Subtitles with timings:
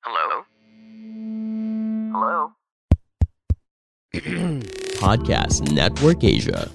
[0.00, 0.48] Hello?
[2.16, 2.52] Hello?
[4.96, 6.72] Podcast Network Asia.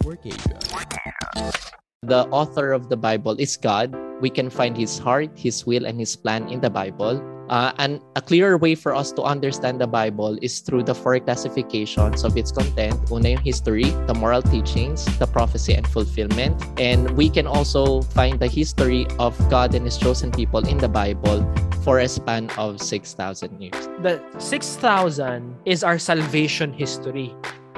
[2.05, 3.97] The author of the Bible is God.
[4.21, 7.17] We can find his heart, his will, and his plan in the Bible.
[7.49, 11.19] Uh, and a clearer way for us to understand the Bible is through the four
[11.19, 12.97] classifications of its content.
[13.11, 16.57] Una yung history, the moral teachings, the prophecy and fulfillment.
[16.79, 20.89] And we can also find the history of God and his chosen people in the
[20.89, 21.45] Bible
[21.85, 23.77] for a span of 6,000 years.
[24.01, 27.35] The 6,000 is our salvation history.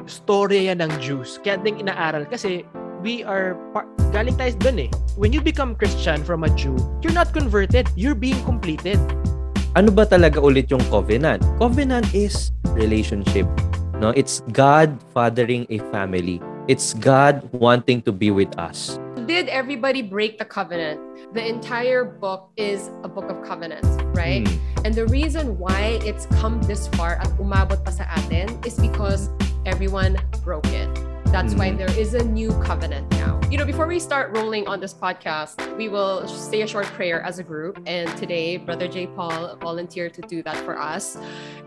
[0.07, 1.43] Storya yan ng Jews.
[1.43, 2.63] Kaya din inaaral kasi
[3.03, 4.89] we are par- galing tayo dun eh.
[5.19, 7.91] When you become Christian from a Jew, you're not converted.
[7.99, 8.95] You're being completed.
[9.77, 11.45] Ano ba talaga ulit yung covenant?
[11.61, 13.45] Covenant is relationship.
[14.01, 16.41] No, it's God fathering a family.
[16.65, 18.97] It's God wanting to be with us.
[19.29, 20.97] Did everybody break the covenant?
[21.37, 24.41] The entire book is a book of covenants, right?
[24.41, 24.57] Hmm.
[24.81, 29.29] And the reason why it's come this far at umabot pa sa atin is because
[29.69, 30.89] everyone broke it.
[31.31, 31.77] That's why Mm.
[31.77, 33.39] there is a new covenant now.
[33.51, 37.21] You know, before we start rolling on this podcast, we will say a short prayer
[37.21, 37.79] as a group.
[37.85, 39.07] And today, Brother J.
[39.07, 41.15] Paul volunteered to do that for us.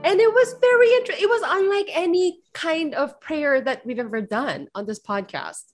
[0.03, 1.23] And it was very interesting.
[1.25, 5.65] It was unlike any kind of prayer that we've ever done on this podcast.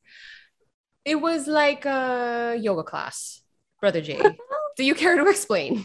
[1.05, 3.41] It was like a yoga class,
[3.81, 4.21] Brother J.
[4.77, 5.85] Do you care to explain?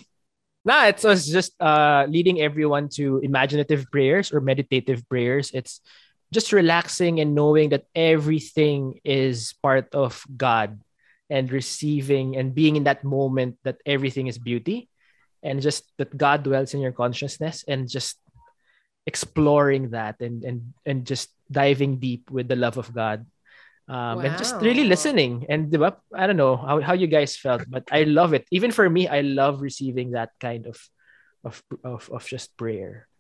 [0.66, 5.52] Nah, it's us just uh, leading everyone to imaginative prayers or meditative prayers.
[5.54, 5.80] It's
[6.34, 10.80] just relaxing and knowing that everything is part of God
[11.30, 14.88] and receiving and being in that moment that everything is beauty
[15.44, 18.18] and just that God dwells in your consciousness and just
[19.08, 23.26] exploring that and and and just diving deep with the love of God.
[23.90, 25.68] Um, and just really listening and
[26.16, 28.48] I don't know how, how you guys felt but I love it.
[28.48, 30.80] Even for me I love receiving that kind of
[31.44, 33.11] of of, of just prayer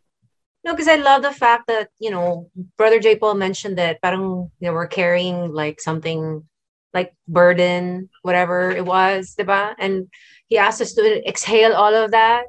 [0.63, 3.15] No, because I love the fact that, you know, Brother J.
[3.15, 6.45] Paul mentioned that parang, you know, we're carrying like something
[6.93, 9.73] like burden, whatever it was, diba?
[9.79, 10.07] And
[10.47, 12.45] he asked us to exhale all of that.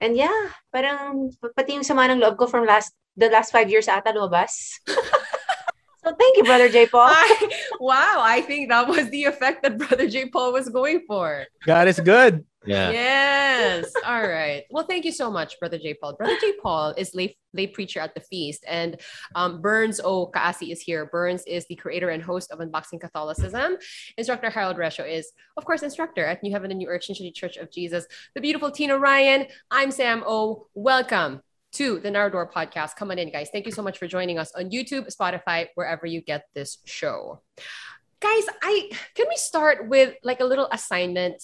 [0.00, 3.88] And yeah, parang pati yung sama ng loob ko from last the last five years
[3.88, 4.80] ata lumabas.
[6.00, 6.86] so thank you, Brother J.
[6.88, 7.08] Paul.
[7.08, 10.28] I- wow, I think that was the effect that Brother J.
[10.28, 11.46] Paul was going for.
[11.66, 12.90] God is good Yeah.
[12.90, 13.90] Yes.
[14.04, 14.64] All right.
[14.70, 15.94] Well, thank you so much, Brother J.
[15.94, 16.14] Paul.
[16.14, 16.52] Brother J.
[16.62, 19.00] Paul is lay, lay preacher at the feast, and
[19.34, 20.26] um, Burns O.
[20.26, 21.06] Kaasi is here.
[21.06, 23.78] Burns is the creator and host of Unboxing Catholicism.
[24.18, 27.56] Instructor Harold Resho is, of course, instructor at New Heaven and New Earth Trinity Church
[27.56, 28.04] of Jesus.
[28.34, 29.46] The beautiful Tina Ryan.
[29.70, 30.66] I'm Sam O.
[30.74, 31.40] Welcome
[31.72, 32.96] to the Narodor podcast.
[32.96, 33.48] Come on in, guys.
[33.52, 37.42] Thank you so much for joining us on YouTube, Spotify, wherever you get this show.
[38.20, 41.42] Guys, I can we start with like a little assignment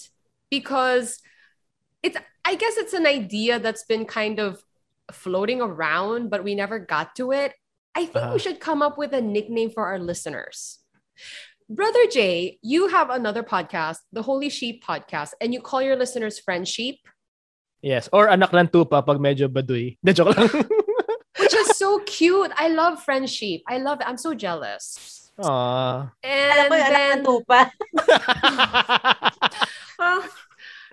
[0.51, 1.19] because
[2.03, 4.61] it's I guess it's an idea that's been kind of
[5.11, 7.53] floating around, but we never got to it.
[7.95, 8.37] I think we Uh-huh.
[8.37, 10.79] should come up with a nickname for our listeners.
[11.69, 16.39] Brother Jay, you have another podcast, the Holy Sheep podcast, and you call your listeners
[16.39, 16.99] friend sheep,
[17.81, 20.49] yes or anak ng tupa pag medyo baduy de joke lang
[21.39, 22.51] which is so cute.
[22.57, 23.61] I love friendship.
[23.67, 24.07] I love it.
[24.07, 25.31] I'm so jealous.
[25.39, 26.09] Aww.
[26.09, 27.59] Alam And ko yung anak then, ng tupa.
[30.01, 30.21] uh,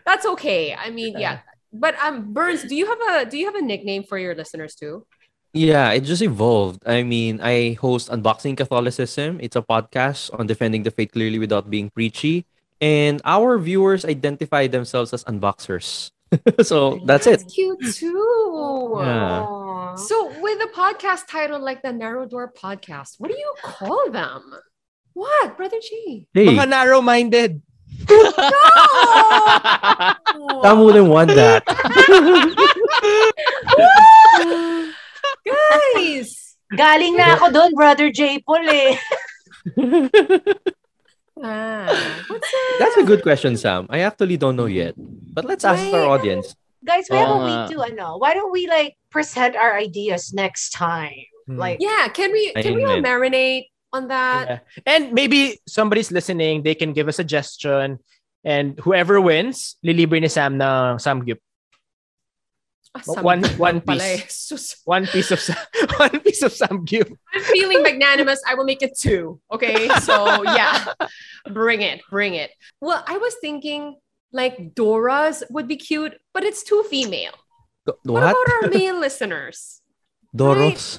[0.04, 0.76] that's okay.
[0.76, 1.40] I mean, yeah.
[1.72, 4.76] But um, Burns, do you have a do you have a nickname for your listeners
[4.76, 5.08] too?
[5.54, 6.82] Yeah, it just evolved.
[6.84, 9.38] I mean, I host Unboxing Catholicism.
[9.40, 12.44] It's a podcast on defending the faith clearly without being preachy.
[12.82, 16.10] And our viewers identify themselves as unboxers.
[16.62, 17.44] so that's it.
[17.52, 18.96] cute too.
[18.98, 19.94] Yeah.
[19.96, 24.42] So with a podcast title like the Narrow Door Podcast, what do you call them?
[25.12, 26.26] What, Brother G?
[26.34, 27.62] Hey, mga narrow-minded
[30.62, 31.62] Sam wouldn't want that.
[35.44, 36.56] Guys!
[36.74, 38.42] Galing na ako doon, Brother J.
[38.42, 38.96] Paul eh.
[41.38, 41.86] Ah,
[42.30, 42.76] what's that?
[42.80, 43.86] That's a good question, Sam.
[43.90, 44.94] I actually don't know yet.
[45.34, 46.54] But let's ask our audience.
[46.86, 47.68] Guys, we have a Oo week nga.
[47.74, 48.06] to ano.
[48.22, 51.26] Why don't we like present our ideas next time?
[51.50, 51.58] Hmm.
[51.58, 54.44] Like Yeah, can we can we all marinate on that?
[54.46, 54.58] Yeah.
[54.86, 57.98] And maybe somebody's listening, they can give a suggestion.
[58.44, 61.40] And whoever wins, lilibre ni Sam ng Samgyup.
[62.94, 64.52] Ah, some One- one piece.
[64.52, 64.56] eh.
[64.84, 65.58] One piece of Sa-
[65.98, 67.10] one piece of Samgyup.
[67.34, 68.38] I'm feeling magnanimous.
[68.46, 69.40] I will make it two.
[69.50, 69.88] Okay.
[70.06, 70.92] So yeah,
[71.50, 72.52] bring it, bring it.
[72.78, 73.96] Well, I was thinking
[74.34, 77.32] like Dora's would be cute, but it's too female.
[77.86, 78.34] Do- What, What?
[78.34, 79.80] about our male listeners?
[80.34, 80.98] Doros?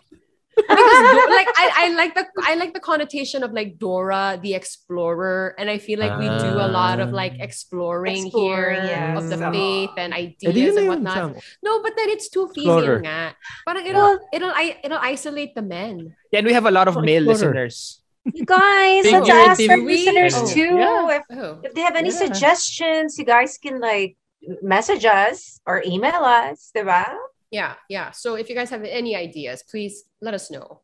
[0.55, 5.51] because like I, I like the I like the connotation of like Dora the Explorer,
[5.59, 9.19] and I feel like we do a lot of like exploring Exploring, here yes.
[9.19, 9.51] of the Ah.
[9.51, 11.35] faith and Eh, ideas and whatnot.
[11.59, 13.35] No, but then it's too female nga.
[13.67, 16.15] Parang it'll it'll I it'll isolate the men.
[16.31, 17.51] Yeah, and we have a lot of male Explorer.
[17.67, 17.99] listeners.
[18.33, 20.05] You guys, let's ask our Figuratively.
[20.05, 20.75] listeners Oh, too.
[20.75, 21.17] yeah.
[21.17, 21.61] If, Oh.
[21.63, 22.15] if they have any Yeah.
[22.25, 24.17] suggestions, you guys can like
[24.61, 27.05] message us or email us, diba?
[27.51, 28.11] Yeah, yeah.
[28.11, 30.81] So if you guys have any ideas, please let us know.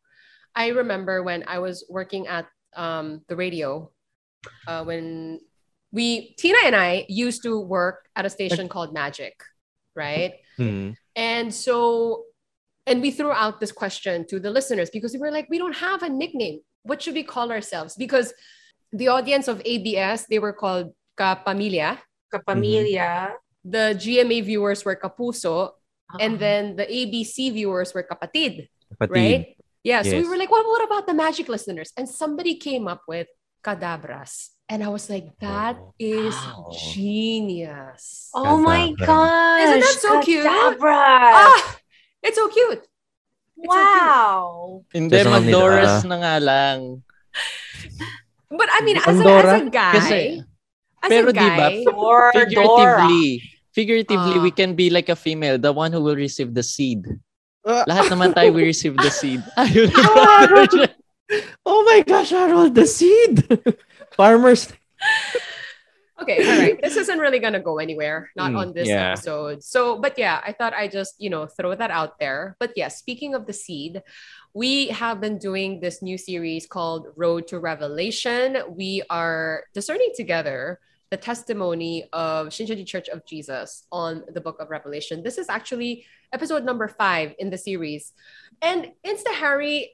[0.56, 2.46] I remember when I was working at
[2.76, 3.92] um, the radio,
[4.68, 5.40] uh, when
[5.92, 9.42] we Tina and I used to work at a station called Magic,
[9.96, 10.36] right?
[10.58, 10.92] Hmm.
[11.16, 12.26] And so,
[12.88, 15.76] and we threw out this question to the listeners because we were like, we don't
[15.76, 16.62] have a nickname.
[16.84, 17.96] What should we call ourselves?
[17.96, 18.34] Because
[18.92, 22.00] the audience of ABS, they were called Kapamilya.
[22.34, 23.34] Kapamilya.
[23.64, 25.72] The GMA viewers were Kapuso.
[26.20, 26.40] And Uh-uh.
[26.40, 28.68] then the ABC viewers were Kapatid,
[29.00, 29.10] Kapatid.
[29.16, 29.56] right?
[29.84, 30.02] Yeah.
[30.04, 31.94] So we were like, well, what about the magic listeners?
[31.96, 33.28] And somebody came up with
[33.64, 34.50] Kadabras.
[34.68, 36.68] And I was like, that Oh, is wow.
[36.76, 38.30] genius.
[38.34, 39.06] Oh my Kadabra.
[39.08, 39.62] gosh.
[39.64, 40.46] Isn't that so cute?
[40.46, 41.00] Kadabra.
[41.48, 41.78] Ah,
[42.24, 42.84] it's so cute.
[43.66, 44.82] Wow.
[44.90, 46.78] Hindi, Kasi nila- mag-Doris na nga lang.
[48.52, 50.20] But I mean, as a, as a guy, Kasi,
[51.02, 51.84] as pero a guy.
[51.88, 52.32] Dora.
[52.36, 53.28] figuratively,
[53.72, 54.44] figuratively, Ah.
[54.44, 57.08] we can be like a female, the one who will receive the seed.
[57.64, 57.86] Ah.
[57.88, 59.40] Lahat naman tayo we receive the seed.
[59.62, 59.88] Ayun.
[61.64, 63.48] Oh my gosh, Harold, the seed!
[64.20, 64.68] Farmers.
[66.22, 66.80] Okay, all right.
[66.82, 69.12] This isn't really gonna go anywhere, not Mm, on this yeah.
[69.14, 69.64] episode.
[69.64, 72.56] So, but yeah, I thought I just you know throw that out there.
[72.60, 74.02] But yeah, speaking of the seed,
[74.54, 78.58] we have been doing this new series called Road to Revelation.
[78.70, 80.80] We are discerning together
[81.10, 85.24] the testimony of Shincheonji Church of Jesus on the book of Revelation.
[85.24, 88.14] This is actually episode number five in the series.
[88.62, 89.92] And Insta Harry,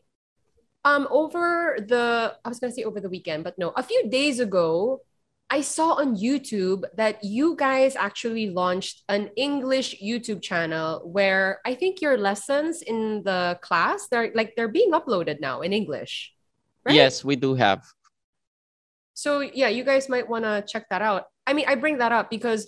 [0.86, 4.40] um, over the I was gonna say over the weekend, but no, a few days
[4.40, 5.02] ago,
[5.50, 11.74] I saw on YouTube that you guys actually launched an English YouTube channel where I
[11.74, 16.34] think your lessons in the class they're like they're being uploaded now in English.
[16.86, 16.96] Right?
[16.96, 17.86] Yes, we do have.
[19.14, 21.26] So yeah, you guys might want to check that out.
[21.46, 22.68] I mean, I bring that up because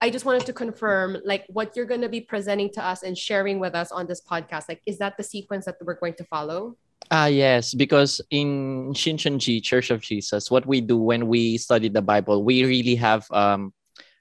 [0.00, 3.18] I just wanted to confirm like what you're going to be presenting to us and
[3.18, 4.68] sharing with us on this podcast.
[4.68, 6.76] Like, is that the sequence that we're going to follow?
[7.10, 12.02] Ah, yes, because in Shincheonji Church of Jesus, what we do when we study the
[12.02, 13.72] Bible, we really have um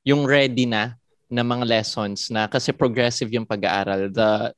[0.04, 0.95] yung ready na
[1.31, 4.12] na mga lessons na kasi progressive yung pag-aaral.
[4.12, 4.51] The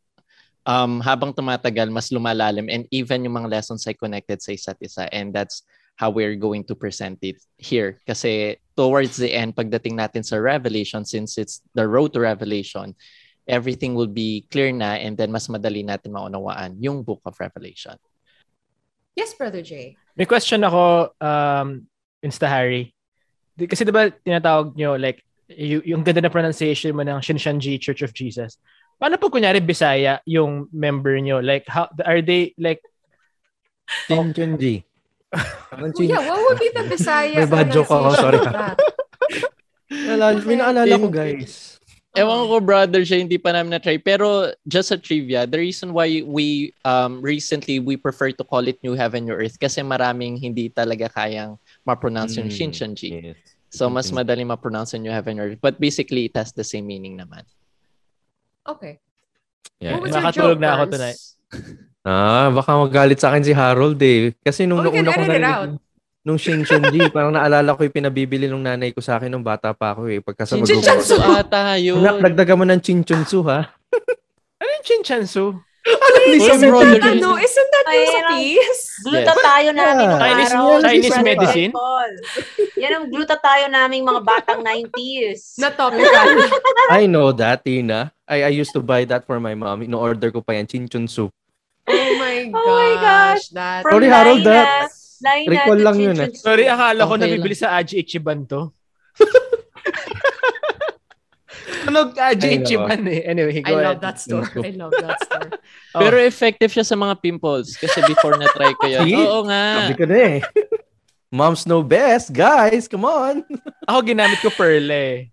[0.66, 5.06] um habang tumatagal mas lumalalim and even yung mga lessons ay connected sa isa't isa
[5.12, 5.68] and that's
[6.00, 11.04] how we're going to present it here kasi towards the end pagdating natin sa revelation
[11.04, 12.96] since it's the road to revelation
[13.44, 18.00] everything will be clear na and then mas madali natin maunawaan yung book of revelation
[19.14, 19.98] Yes, brother Jay.
[20.18, 21.86] May question ako, um,
[22.22, 22.94] Insta Harry.
[23.54, 28.02] Di- Kasi diba tinatawag nyo, like, y- yung ganda na pronunciation mo ng Shinshanji Church
[28.02, 28.58] of Jesus.
[28.98, 31.42] Paano po kunyari Bisaya yung member nyo?
[31.42, 32.82] Like, how, are they, like,
[35.34, 37.42] Oh, yeah, what would be the Bisaya?
[37.42, 38.38] May bad joke ako, sorry.
[38.38, 38.78] that?
[39.94, 41.78] Naalala, may naalala ko, guys.
[42.14, 43.98] Ewan ko, brother siya, hindi pa namin na-try.
[43.98, 48.78] Pero just a trivia, the reason why we um, recently we prefer to call it
[48.86, 53.34] New Heaven, New Earth kasi maraming hindi talaga kayang ma-pronounce yung Mm.
[53.34, 53.38] Yes.
[53.74, 55.58] So mas madali ma-pronounce yung New Heaven, New Earth.
[55.58, 57.50] But basically, it has the same meaning naman.
[58.62, 59.02] Okay.
[59.82, 59.98] Yeah.
[59.98, 60.94] What was your Nakatulog joke, na ako Burns?
[60.94, 61.20] tonight.
[62.06, 64.38] Ah, baka magalit sa akin si Harold eh.
[64.46, 65.82] Kasi nung Oh, nauna ko edit it narinig
[66.24, 69.76] yung- nung Shinshanji, parang naalala ko yung pinabibili nung nanay ko sa akin nung bata
[69.76, 70.24] pa ako eh.
[70.24, 72.00] Pagka sa mag- Shinshanji ata yun.
[72.00, 73.68] Anak, dagdagan mo ng chinchunsu ha.
[74.64, 75.60] ano yung Chinchansu?
[75.84, 78.30] Wait, Uy, isn't brother ano, isn't that yung sa Ayun.
[78.40, 78.84] peace?
[79.04, 80.80] Glutatayo namin nung Chinese- araw.
[80.80, 81.72] Chinese medicine?
[82.80, 85.60] Yan ang glutatayo naming mga batang 90s.
[85.60, 86.40] Na topical.
[86.88, 88.16] I know that, Tina.
[88.24, 89.84] I, I used to buy that for my mom.
[89.84, 91.28] In-order ko pa yan, chinchunsu.
[91.28, 92.56] Oh my gosh.
[92.56, 93.44] Oh my gosh.
[93.52, 94.88] That, From Sorry, Harold, that-
[95.24, 96.30] Laina Recall lang yun, eh.
[96.36, 98.76] Sorry, akala ko Okay nabibili sa Aji Ichiban to.
[101.84, 103.24] Tunog Aji Ichiban eh.
[103.28, 104.02] Anyway, I go love ahead.
[104.04, 104.48] that store.
[104.60, 105.52] I love that store.
[105.94, 106.02] Oh.
[106.02, 109.06] Pero effective siya sa mga pimples kasi before na-try ko yun.
[109.06, 109.14] See?
[109.14, 109.86] Oo nga.
[109.86, 110.38] Sabi ko na eh.
[111.38, 112.90] Moms know best, guys.
[112.90, 113.46] Come on.
[113.86, 115.30] Ako ginamit ko Pearl eh.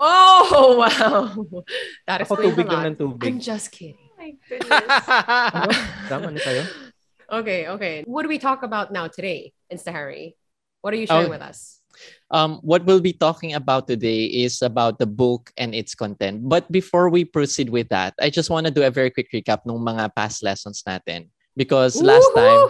[0.00, 1.28] Oh, wow.
[2.08, 3.28] That Ako explains tubig lang ng tubig.
[3.28, 4.00] I'm just kidding.
[4.00, 5.04] Oh my goodness.
[5.52, 5.72] Ano?
[6.08, 6.62] Tama na tayo?
[7.30, 8.04] Okay, okay.
[8.06, 10.36] What do we talk about now today, Insta Harry?
[10.82, 11.34] What are you sharing Oh.
[11.34, 11.80] with us?
[12.30, 16.44] Um, what we'll be talking about today is about the book and its content.
[16.44, 19.64] But before we proceed with that, I just want to do a very quick recap
[19.64, 21.32] ng mga past lessons natin.
[21.56, 22.68] because last time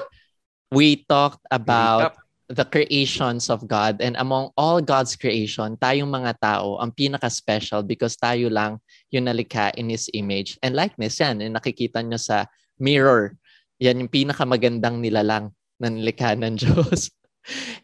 [0.71, 2.15] we talked about Recap.
[2.55, 8.15] the creations of God and among all God's creation, tayong mga tao ang pinaka-special because
[8.15, 8.79] tayo lang
[9.11, 11.43] yung nalikha in His image and likeness yan.
[11.43, 12.47] Yung nakikita nyo sa
[12.79, 13.35] mirror.
[13.83, 17.13] Yan yung pinakamagandang nilalang na nilikha ng Diyos.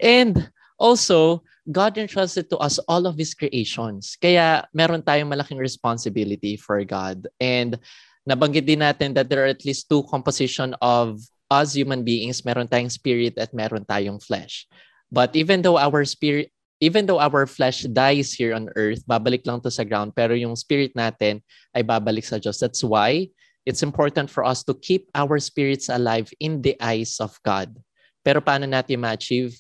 [0.01, 4.19] And also, God entrusted to us all of His creations.
[4.19, 7.31] Kaya meron tayong malaking responsibility for God.
[7.39, 7.79] And
[8.27, 11.23] nabanggit din natin that there are at least two composition of
[11.53, 12.43] us human beings.
[12.43, 14.67] Meron tayong spirit at meron tayong flesh.
[15.13, 16.51] But even though our spirit,
[16.83, 20.59] even though our flesh dies here on earth, babalik lang to sa ground, pero yung
[20.59, 21.39] spirit natin
[21.77, 22.59] ay babalik sa Diyos.
[22.59, 23.31] That's why
[23.67, 27.75] it's important for us to keep our spirits alive in the eyes of God.
[28.23, 29.55] Pero paano natin ma-achieve?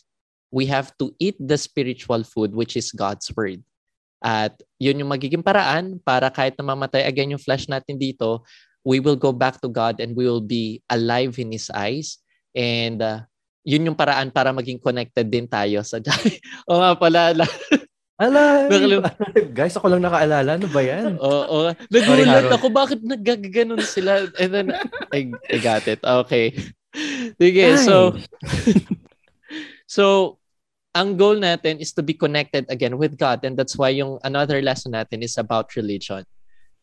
[0.52, 3.64] We have to eat the spiritual food, which is God's Word.
[4.22, 8.46] At yun yung magiging paraan para kahit na mamatay again yung flesh natin dito,
[8.86, 12.22] we will go back to God and we will be alive in His eyes.
[12.54, 13.26] And uh,
[13.66, 15.98] yun yung paraan para maging connected din tayo sa
[16.70, 17.34] O nga pala.
[18.20, 19.04] Ala, Nakalim-
[19.56, 20.60] guys, ako lang nakaalala.
[20.60, 21.16] Ano ba yan?
[21.22, 21.72] Oo.
[21.88, 22.54] Nagulat Harold.
[22.54, 22.66] ako.
[22.68, 24.28] Bakit naggaganon sila?
[24.36, 24.68] And then,
[25.10, 25.98] I, I got it.
[26.04, 26.52] Okay.
[27.40, 28.12] Sige, so,
[29.96, 30.36] so,
[30.92, 33.40] ang goal natin is to be connected again with God.
[33.48, 36.28] And that's why yung another lesson natin is about religion.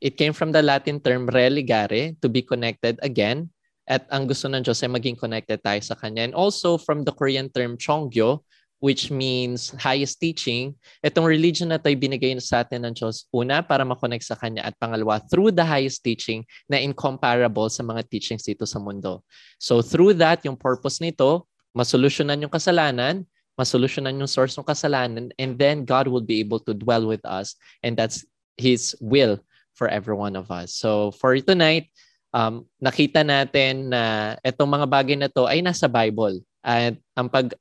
[0.02, 3.54] It came from the Latin term religare, to be connected again.
[3.86, 6.26] At ang gusto ng Diyos ay maging connected tayo sa Kanya.
[6.26, 8.42] And also from the Korean term chongyo,
[8.80, 10.72] which means highest teaching,
[11.04, 13.28] itong religion na ito ay binigay sa atin ng Diyos.
[13.36, 14.64] Una, para makonect sa Kanya.
[14.64, 19.22] At pangalawa, through the highest teaching na incomparable sa mga teachings dito sa mundo.
[19.60, 23.28] So through that, yung purpose nito, masolusyonan yung kasalanan,
[23.60, 27.60] masolusyonan yung source ng kasalanan, and then God will be able to dwell with us.
[27.84, 28.24] And that's
[28.56, 29.44] His will
[29.76, 30.76] for every one of us.
[30.76, 31.92] So for tonight,
[32.32, 36.40] um, nakita natin na itong mga bagay na to ay nasa Bible.
[36.64, 37.56] At ang pag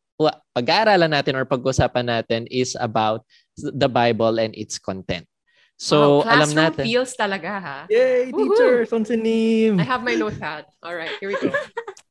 [0.54, 3.22] pag-aaralan natin or pag-usapan natin is about
[3.56, 5.26] the Bible and its content.
[5.78, 6.84] So, Wow, alam classroom natin.
[6.90, 7.78] feels talaga ha.
[7.86, 8.50] Yay, Woohoo!
[8.50, 8.74] teacher!
[8.90, 9.78] Sonsinim!
[9.78, 10.66] I have my notepad.
[10.82, 11.54] All right, here we go.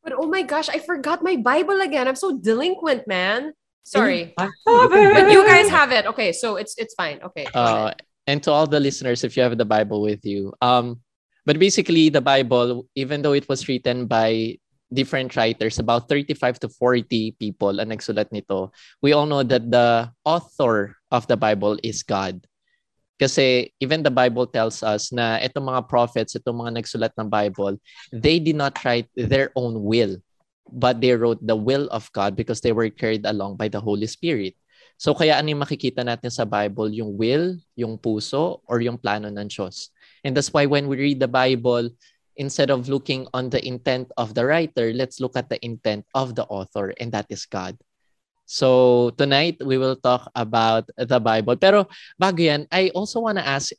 [0.08, 2.08] But oh my gosh, I forgot my Bible again.
[2.08, 3.52] I'm so delinquent, man.
[3.84, 4.32] Sorry.
[4.40, 6.08] But you guys have it.
[6.16, 7.20] Okay, so it's it's fine.
[7.20, 7.44] Okay.
[7.52, 7.92] got Uh,
[8.24, 11.04] and to all the listeners, if you have the Bible with you, um,
[11.44, 14.56] but basically the Bible, even though it was written by
[14.94, 20.08] different writers, about 35 to 40 people ang nagsulat nito, we all know that the
[20.24, 22.40] author of the Bible is God.
[23.18, 27.76] Kasi even the Bible tells us na itong mga prophets, itong mga nagsulat ng Bible,
[28.14, 30.22] they did not write their own will,
[30.70, 34.06] but they wrote the will of God because they were carried along by the Holy
[34.06, 34.54] Spirit.
[34.98, 36.90] So kaya ano yung makikita natin sa Bible?
[36.94, 39.90] Yung will, yung puso, or yung plano ng Diyos.
[40.26, 41.90] And that's why when we read the Bible,
[42.38, 46.38] instead of looking on the intent of the writer, let's look at the intent of
[46.38, 47.76] the author, and that is God.
[48.48, 51.60] So tonight, we will talk about the Bible.
[51.60, 53.76] Pero bago yan, I also wanna ask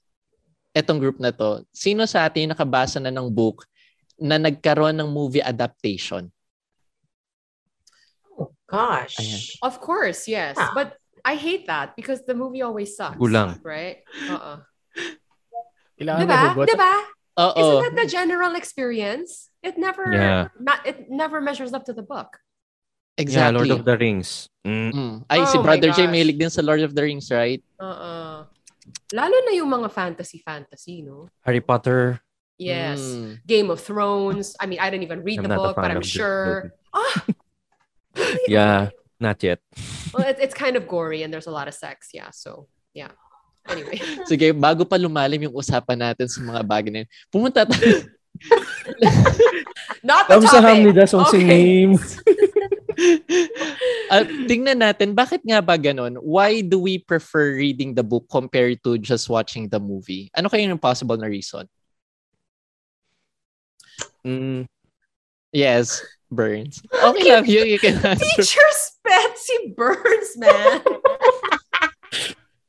[0.77, 3.65] etong group na to, sino sa atin yung nakabasa na ng book
[4.21, 6.29] na nagkaroon ng movie adaptation?
[8.69, 9.17] Gosh.
[9.17, 9.41] Ayan.
[9.65, 10.61] Of course, yes.
[10.61, 10.77] Yeah.
[10.77, 13.17] But I hate that because the movie always sucks.
[13.17, 13.57] Kulang.
[13.65, 14.05] Right?
[14.29, 14.61] Uh-uh.
[15.97, 16.37] Kailangan Diba?
[16.37, 16.67] mahugot.
[16.69, 16.95] Diba?
[17.38, 17.54] Oo.
[17.54, 19.50] Isn't that the general experience?
[19.62, 20.49] It never Yeah.
[20.59, 22.38] ma- it never measures up to the book.
[23.18, 23.66] Yeah, Exactly.
[23.66, 24.47] Lord of the Rings.
[24.66, 24.90] Mm.
[24.95, 25.14] Mm.
[25.30, 26.14] Ay, si Oh my Brother Jay gosh.
[26.14, 27.59] mahilig din sa Lord of the Rings, right?
[27.78, 28.47] Uh-uh.
[29.14, 31.26] Lalo na yung mga fantasy fantasy, no?
[31.42, 32.23] Harry Potter.
[32.59, 32.99] Yes.
[33.02, 33.38] Mm.
[33.47, 34.54] Game of Thrones.
[34.59, 36.75] I mean, I didn't even read I'm the book, but I'm sure.
[36.95, 37.23] Ah!
[38.49, 38.90] Yeah,
[39.21, 39.61] not yet.
[40.12, 42.11] Well, it, it's kind of gory and there's a lot of sex.
[42.12, 42.30] Yeah.
[42.35, 43.14] So, yeah.
[43.68, 43.98] Anyway.
[44.30, 48.04] Sige, bago pa lumalim yung usapan natin sa mga bagay na yun, pumunta tayo.
[50.06, 50.48] Not the topic.
[50.48, 51.96] Kamsahamnida Sonsinim.
[54.10, 56.18] Ah, tingnan natin, bakit nga ba ganun?
[56.18, 60.26] Why do we prefer reading the book compared to just watching the movie?
[60.34, 61.62] Ano kaya yung possible na reason?
[64.26, 64.66] Mm,
[65.52, 66.84] Yes, Burns.
[66.92, 68.20] Okay lang, you, you can answer.
[68.20, 70.84] Teacher's pet, si Burns, man.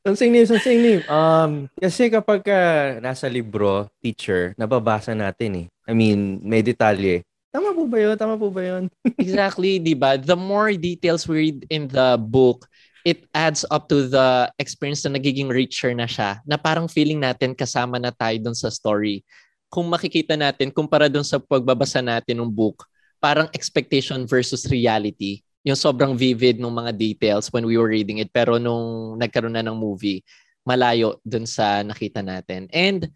[0.00, 1.04] Sonsinim, sonsinim.
[1.12, 2.60] Um, kasi kapag ka
[3.04, 5.66] nasa libro, teacher, nababasa natin eh.
[5.84, 7.20] I mean, may detalye.
[7.52, 8.16] Tama po ba yun?
[8.16, 8.88] Tama po ba yun?
[9.20, 10.16] Exactly, di ba?
[10.16, 12.64] The more details we read in the book,
[13.04, 16.40] it adds up to the experience na nagiging richer na siya.
[16.48, 19.20] Na parang feeling natin kasama na tayo dun sa story.
[19.68, 22.88] Kung makikita natin, kumpara dun sa pagbabasa natin ng book,
[23.20, 25.44] parang expectation versus reality.
[25.66, 28.32] Yung sobrang vivid ng mga details when we were reading it.
[28.32, 30.24] Pero nung nagkaroon na ng movie,
[30.64, 32.68] malayo dun sa nakita natin.
[32.72, 33.08] And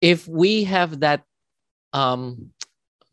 [0.00, 1.24] if we have that
[1.92, 2.52] um,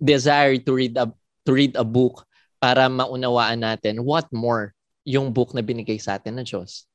[0.04, 1.12] desire to read a
[1.48, 2.28] to read a book
[2.60, 4.72] para maunawaan natin what more
[5.04, 6.88] yung book na binigay sa atin ng Diyos.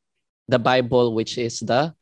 [0.48, 1.92] The Bible which is the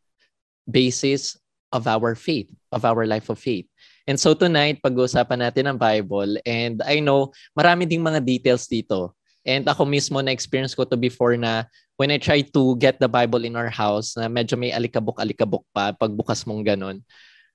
[0.67, 1.35] basis
[1.75, 3.67] of our faith, of our life of faith.
[4.07, 9.16] And so tonight, pag-uusapan natin ang Bible and I know marami ding mga details dito.
[9.47, 13.47] And ako mismo na-experience ko to before na when I tried to get the Bible
[13.47, 17.01] in our house na medyo may alikabok-alikabok pa pagbukas mong ganun.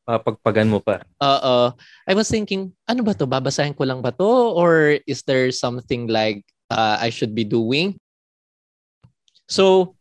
[0.08, 1.06] Pagpagan mo pa.
[1.22, 1.76] Oo.
[2.08, 3.30] I was thinking, ano ba to?
[3.30, 4.32] Babasahin ko lang ba to?
[4.58, 8.00] Or is there something like uh, I should be doing?
[9.46, 9.96] So,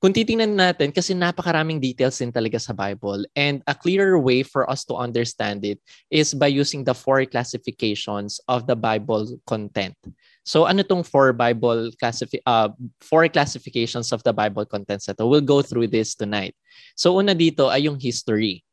[0.00, 3.28] kung titingnan natin, kasi napakaraming details din talaga sa Bible.
[3.36, 5.76] And a clearer way for us to understand it
[6.08, 9.96] is by using the four classifications of the Bible content.
[10.42, 15.26] So ano tong four Bible classifi- uh, four classifications of the Bible contents na to?
[15.26, 16.56] We'll go through this tonight.
[16.96, 18.64] So una dito ay yung history.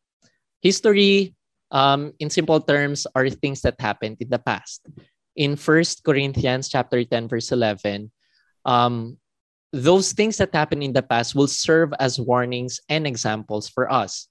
[0.63, 1.35] History,
[1.69, 4.87] um, in simple terms, are things that happened in the past.
[5.37, 8.09] In 1 Corinthians chapter 10, verse 11,
[8.65, 9.19] um,
[9.69, 14.27] those things that happened in the past will serve as warnings and examples for us.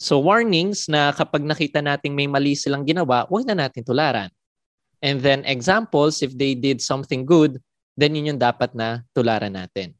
[0.00, 4.32] So warnings na kapag nakita nating may mali silang ginawa, huwag na natin tularan.
[5.00, 7.60] And then examples, if they did something good,
[7.96, 9.96] then yun yung dapat na tularan natin.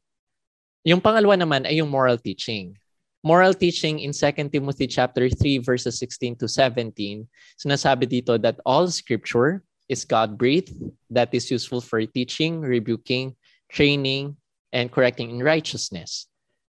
[0.85, 2.77] Yung pangalawa naman ay yung moral teaching.
[3.21, 8.89] Moral teaching in 2 Timothy chapter 3 verses 16 to 17, sinasabi dito that all
[8.89, 10.73] scripture is God-breathed,
[11.13, 13.37] that is useful for teaching, rebuking,
[13.69, 14.37] training,
[14.73, 16.25] and correcting in righteousness,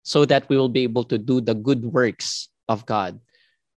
[0.08, 3.20] so that we will be able to do the good works of God.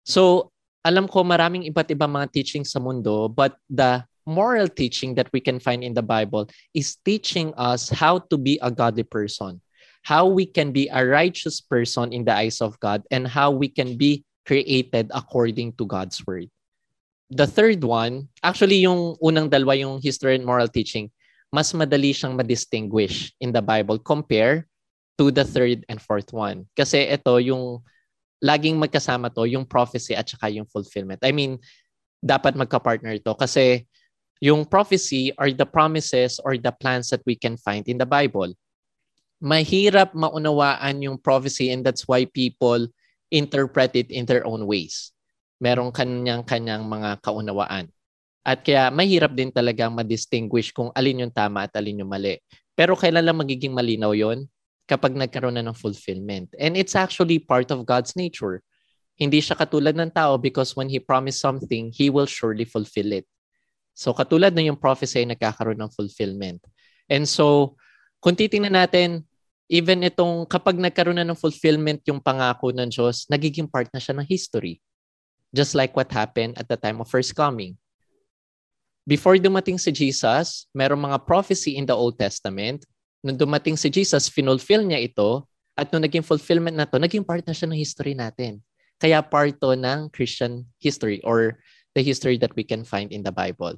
[0.06, 0.54] So,
[0.86, 5.40] alam ko maraming iba't ibang mga teaching sa mundo, but the moral teaching that we
[5.40, 9.60] can find in the Bible is teaching us how to be a godly person,
[10.02, 13.68] how we can be a righteous person in the eyes of God, and how we
[13.68, 16.48] can be created according to God's word.
[17.30, 21.10] The third one, actually yung unang dalawa yung history and moral teaching,
[21.54, 24.66] mas madali siyang ma-distinguish in the Bible compare
[25.18, 26.66] to the third and fourth one.
[26.74, 27.82] Kasi ito yung
[28.40, 31.20] laging magkasama to, yung prophecy at saka yung fulfillment.
[31.22, 31.60] I mean,
[32.18, 33.86] dapat magka-partner to kasi
[34.40, 38.48] yung prophecy are the promises or the plans that we can find in the Bible.
[39.40, 42.88] Mahirap maunawaan yung prophecy and that's why people
[43.28, 45.12] interpret it in their own ways.
[45.60, 47.92] Merong kanyang-kanyang mga kaunawaan.
[48.40, 52.40] At kaya mahirap din talaga ma-distinguish kung alin yung tama at alin yung mali.
[52.72, 54.48] Pero kailan lang magiging malinaw yon
[54.88, 56.50] Kapag nagkaroon na ng fulfillment.
[56.56, 58.64] And it's actually part of God's nature.
[59.20, 63.28] Hindi siya katulad ng tao because when He promised something, He will surely fulfill it.
[64.00, 66.64] So katulad na yung prophecy ay nagkakaroon ng fulfillment.
[67.04, 67.76] And so,
[68.24, 69.28] kung titingnan natin,
[69.68, 74.16] even itong kapag nagkaroon na ng fulfillment yung pangako ng Diyos, nagiging part na siya
[74.16, 74.80] ng history.
[75.52, 77.76] Just like what happened at the time of first coming.
[79.04, 82.88] Before dumating si Jesus, merong mga prophecy in the Old Testament.
[83.20, 85.44] Nung dumating si Jesus, finulfill niya ito.
[85.76, 88.64] At nung naging fulfillment na to, naging part na siya ng history natin.
[88.96, 91.60] Kaya part to ng Christian history or
[91.92, 93.76] the history that we can find in the Bible.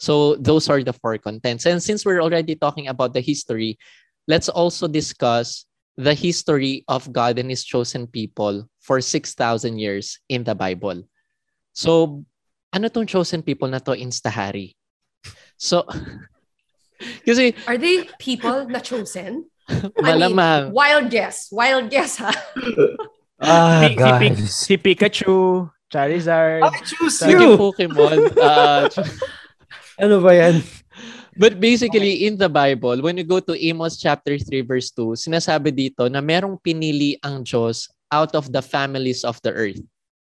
[0.00, 1.68] So those are the four contents.
[1.68, 3.78] And since we're already talking about the history,
[4.26, 9.36] let's also discuss the history of God and His chosen people for 6,000
[9.78, 11.04] years in the Bible.
[11.76, 12.24] So,
[12.72, 14.72] ano tong chosen people na to instahari?
[15.60, 15.84] So,
[17.28, 17.52] kasi...
[17.68, 19.52] Are they people na chosen?
[20.00, 20.40] Malamang.
[20.40, 21.52] I mean, wild guess.
[21.52, 22.32] Wild guess, ha?
[23.40, 26.60] Ah, si, si, Pi- si Pikachu, Charizard.
[26.60, 28.20] I choose Naging Pokemon.
[28.36, 28.84] Uh,
[30.00, 30.64] Ano ba yan?
[31.36, 35.76] But basically, in the Bible, when you go to Amos chapter 3 verse 2, sinasabi
[35.76, 39.80] dito na merong pinili ang Diyos out of the families of the earth.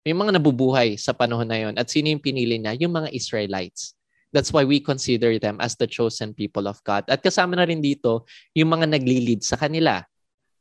[0.05, 1.73] May mga nabubuhay sa panahon na yon.
[1.75, 2.77] At sino yung pinili niya?
[2.85, 3.97] Yung mga Israelites.
[4.29, 7.09] That's why we consider them as the chosen people of God.
[7.09, 10.05] At kasama na rin dito yung mga naglilid sa kanila.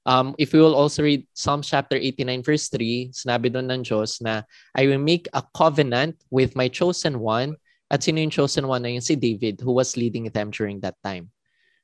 [0.08, 4.24] Um, if we will also read Psalm chapter 89 verse 3, sinabi doon ng Diyos
[4.24, 4.42] na,
[4.74, 7.60] I will make a covenant with my chosen one
[7.92, 9.04] at sino yung chosen one na yun?
[9.04, 11.28] Si David who was leading them during that time.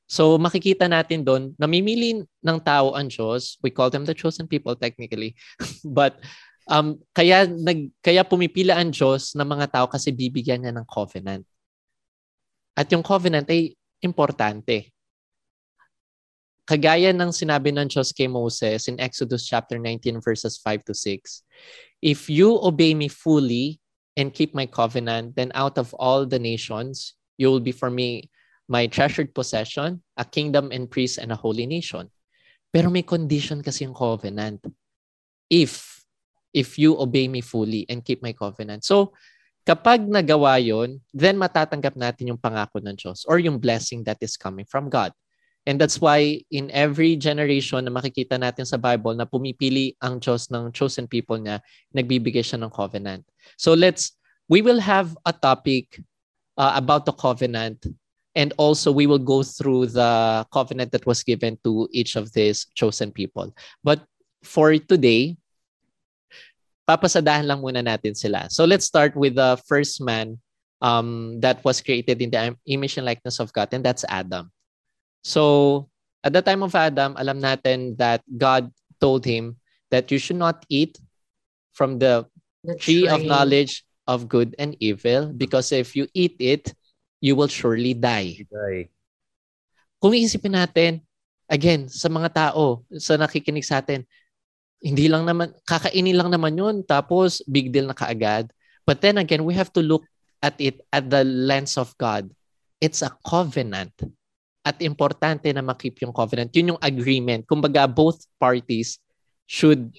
[0.09, 3.61] So makikita natin doon, namimili ng tao ang Diyos.
[3.61, 5.37] We call them the chosen people technically.
[5.85, 6.17] But
[6.65, 11.45] um, kaya, nag, kaya pumipila ang Diyos ng mga tao kasi bibigyan niya ng covenant.
[12.73, 14.89] At yung covenant ay importante.
[16.65, 21.45] Kagaya ng sinabi ng Diyos kay Moses in Exodus chapter 19 verses 5 to 6,
[22.01, 23.77] If you obey me fully
[24.19, 28.27] and keep my covenant, then out of all the nations, you will be for me
[28.67, 32.11] my treasured possession, a kingdom and priest and a holy nation.
[32.75, 34.59] Pero may condition kasi yung covenant.
[35.47, 36.03] If,
[36.51, 38.83] if you obey me fully and keep my covenant.
[38.83, 39.15] So,
[39.69, 44.33] Kapag nagawa yon, then matatanggap natin yung pangako ng Diyos or yung blessing that is
[44.33, 45.13] coming from God.
[45.69, 50.49] And that's why in every generation na makikita natin sa Bible na pumipili ang Diyos
[50.49, 51.61] ng chosen people niya,
[51.93, 53.21] nagbibigay siya ng covenant.
[53.53, 54.17] So let's,
[54.49, 56.01] we will have a topic
[56.57, 57.85] uh, about the covenant
[58.33, 62.65] and also we will go through the covenant that was given to each of these
[62.73, 63.53] chosen people.
[63.85, 64.01] But
[64.41, 65.37] for today,
[66.89, 68.49] papasadahan lang muna natin sila.
[68.49, 70.41] So let's start with the first man
[70.81, 74.49] um, that was created in the image and likeness of God, and that's Adam.
[75.23, 75.87] So
[76.23, 79.55] at the time of Adam, alam natin that God told him
[79.89, 80.99] that you should not eat
[81.71, 82.27] from the
[82.59, 86.75] The tree of knowledge of good and evil because if you eat it,
[87.23, 88.43] you will surely die.
[88.51, 88.91] Ay.
[89.99, 90.99] Kung iisipin natin,
[91.47, 94.03] again, sa mga tao, sa nakikinig sa atin,
[94.83, 98.51] hindi lang naman, kakainin lang naman yun, tapos big deal na kaagad.
[98.83, 100.03] But then again, we have to look
[100.43, 102.31] at it at the lens of God.
[102.79, 103.91] It's a covenant.
[104.63, 106.51] At importante na makip yung covenant.
[106.51, 107.47] Yun yung agreement.
[107.47, 108.99] Kumbaga, both parties
[109.47, 109.89] should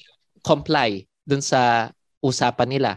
[0.45, 2.93] comply dun sa usapan nila.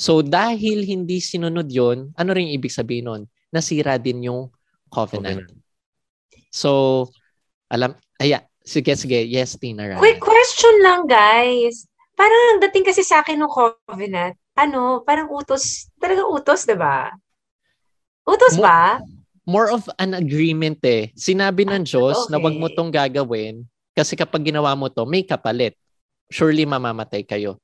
[0.00, 3.22] So dahil hindi sinunod yon, ano rin ibig sabihin nun?
[3.52, 4.48] Nasira din yung
[4.88, 5.44] covenant.
[5.46, 5.60] Covenant.
[6.50, 7.06] So,
[7.70, 9.86] alam, aya, sige, sige, yes, Tina.
[9.86, 10.02] Rana.
[10.02, 11.86] Quick question lang, guys.
[12.18, 17.14] Parang ang dating kasi sa akin ng covenant, ano, parang utos, talaga utos, di ba?
[18.26, 18.98] Utos ba?
[19.50, 21.10] More of an agreement eh.
[21.18, 22.76] Sinabi ng Diyos na wag mo Okay.
[22.78, 25.74] tong gagawin kasi kapag ginawa mo to, may kapalit.
[26.30, 27.58] Surely mamamatay kayo.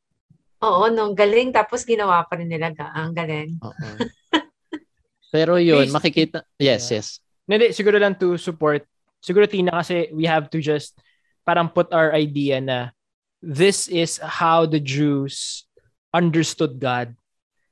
[0.58, 1.54] Oo, no, galing.
[1.54, 2.74] Tapos ginawa pa rin nila.
[2.74, 3.54] Ang galing.
[3.62, 3.88] Oo.
[5.34, 6.98] Pero yun, makikita, yes, Yeah.
[6.98, 7.06] yes.
[7.46, 8.82] Hindi, siguro lang to support.
[9.22, 10.98] Siguro Tina kasi we have to just
[11.46, 12.90] parang put our idea na
[13.38, 15.62] this is how the Jews
[16.10, 17.14] understood God.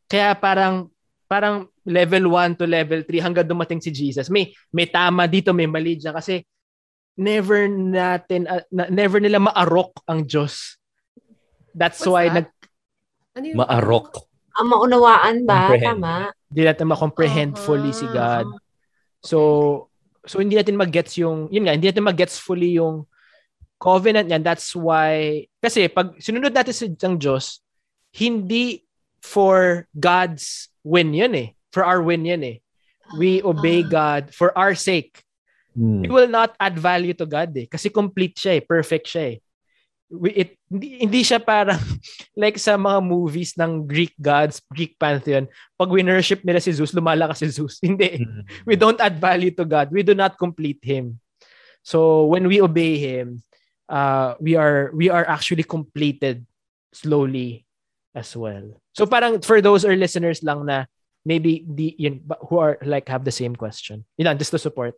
[0.07, 0.94] Kaya parang
[1.35, 4.31] parang level 1 to level 3 hanggang dumating si Jesus.
[4.31, 6.47] May may tama dito, may mali dyan kasi
[7.19, 10.79] never natin uh, na- never nila maarok ang Diyos.
[11.75, 12.35] That's What's why that?
[12.39, 12.47] nag
[13.35, 14.31] Ano yung- Maarok.
[14.55, 15.75] Ang maunawaan ba?
[15.75, 15.99] Comprehend.
[15.99, 16.15] Tama.
[16.55, 18.47] di natin ma-comprehend fully si God.
[19.19, 19.39] So,
[20.23, 23.11] so hindi natin mag-gets yung, yun nga, hindi natin mag-gets fully yung
[23.83, 24.47] covenant niyan.
[24.47, 27.59] That's why, kasi pag sinunod natin sa ang Diyos,
[28.15, 28.87] hindi
[29.19, 31.49] for God's win yun eh.
[31.73, 32.57] For our win yun eh.
[33.17, 33.89] We obey Ah.
[33.89, 35.19] God for our sake.
[35.75, 36.07] Hmm.
[36.07, 37.67] We will not add value to God eh.
[37.67, 38.63] Kasi complete siya eh.
[38.63, 39.37] Perfect siya eh.
[40.15, 41.81] We, it, hindi, hindi siya parang
[42.39, 47.43] like sa mga movies ng Greek gods, Greek pantheon, pag winnership nila si Zeus, lumalakas
[47.43, 47.81] si Zeus.
[47.83, 48.23] Hindi.
[48.23, 48.47] Hmm.
[48.69, 49.91] We don't add value to God.
[49.91, 51.19] We do not complete Him.
[51.83, 53.43] So when we obey Him,
[53.89, 56.47] uh, we are we are actually completed
[56.95, 57.64] slowly
[58.15, 58.81] as well.
[58.95, 60.87] So parang for those our listeners lang na
[61.27, 64.05] maybe the yun, who are like have the same question.
[64.17, 64.95] You know, just to support.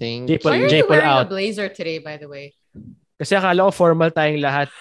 [0.00, 0.38] Thank J.
[0.38, 0.78] Paul- Why are J.
[0.84, 1.26] you wearing out.
[1.26, 2.52] a blazer today, by the way?
[3.16, 4.68] Kasi akala ko formal tayong lahat.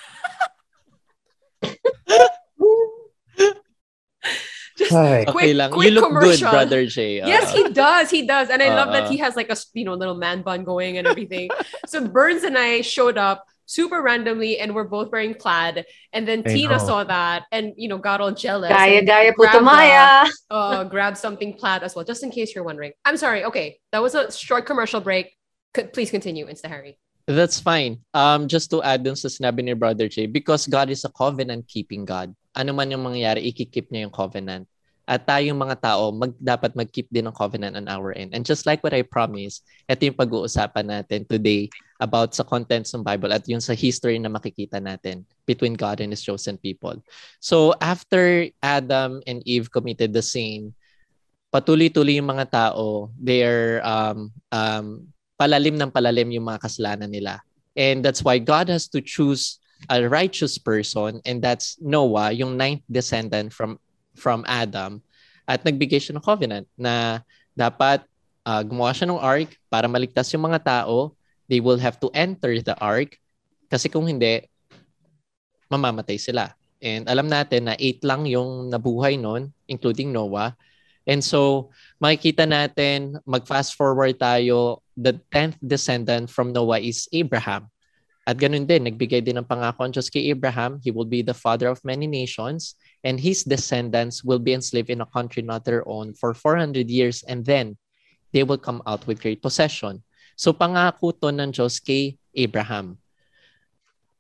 [4.76, 5.24] Just Ay.
[5.24, 5.72] Okay quick, lang.
[5.72, 6.52] quick you look good, commercial.
[6.52, 7.22] Brother Jay.
[7.24, 7.28] Ah.
[7.32, 8.12] Yes, he does.
[8.12, 8.50] He does.
[8.52, 9.12] And I love that Uh-uh.
[9.16, 11.48] he has like a you know little man bun going and everything.
[11.88, 15.86] so Burns and I showed up super randomly and we're both wearing plaid.
[16.14, 16.86] And then I Tina know.
[16.86, 18.70] saw that and you know got all jealous.
[18.70, 20.26] Gaya, and gaya, grabbed, puto maya.
[20.50, 22.94] Uh, grabbed something plaid as well, just in case you're wondering.
[23.04, 23.44] I'm sorry.
[23.46, 25.36] Okay, that was a short commercial break.
[25.76, 26.98] C- please continue, Insta Harry.
[27.26, 28.06] That's fine.
[28.14, 32.06] Um, just to add dun sa sinabi ni Brother Jay, because God is a covenant-keeping
[32.06, 32.38] God.
[32.54, 34.70] Ano man yung mangyayari, ikikip niya yung covenant.
[35.10, 38.38] At tayong mga tao, mag, dapat mag-keep din ng covenant on our end.
[38.38, 43.04] And just like what I promised, ito yung pag-uusapan natin today about sa contents ng
[43.04, 47.00] Bible at yung sa history na makikita natin between God and His chosen people.
[47.40, 50.76] So after Adam and Eve committed the sin,
[51.56, 55.08] patuloy-tuloy yung mga tao, they're um, um,
[55.40, 57.40] palalim ng palalim yung mga kasalanan nila.
[57.76, 59.60] And that's why God has to choose
[59.92, 63.80] a righteous person and that's Noah, yung ninth descendant from
[64.16, 65.04] from Adam.
[65.46, 67.22] At nagbigay siya ng covenant na
[67.54, 68.04] dapat
[68.48, 71.14] uh, gumawa siya ng ark para maligtas yung mga tao.
[71.48, 73.20] They will have to enter the ark
[73.70, 74.46] kasi kung hindi,
[75.70, 76.54] mamamatay sila.
[76.82, 80.54] And alam natin na eight lang yung nabuhay nun, including Noah.
[81.06, 81.70] And so,
[82.02, 87.70] makikita natin, mag-fast forward tayo, the 10th descendant from Noah is Abraham.
[88.26, 91.38] At ganun din, nagbigay din ng pangako ang Diyos kay Abraham, he will be the
[91.38, 92.74] father of many nations,
[93.06, 97.22] and his descendants will be enslaved in a country not their own for 400 years,
[97.30, 97.78] and then
[98.34, 100.02] they will come out with great possession.
[100.36, 103.00] So pangako to ng Diyos kay Abraham.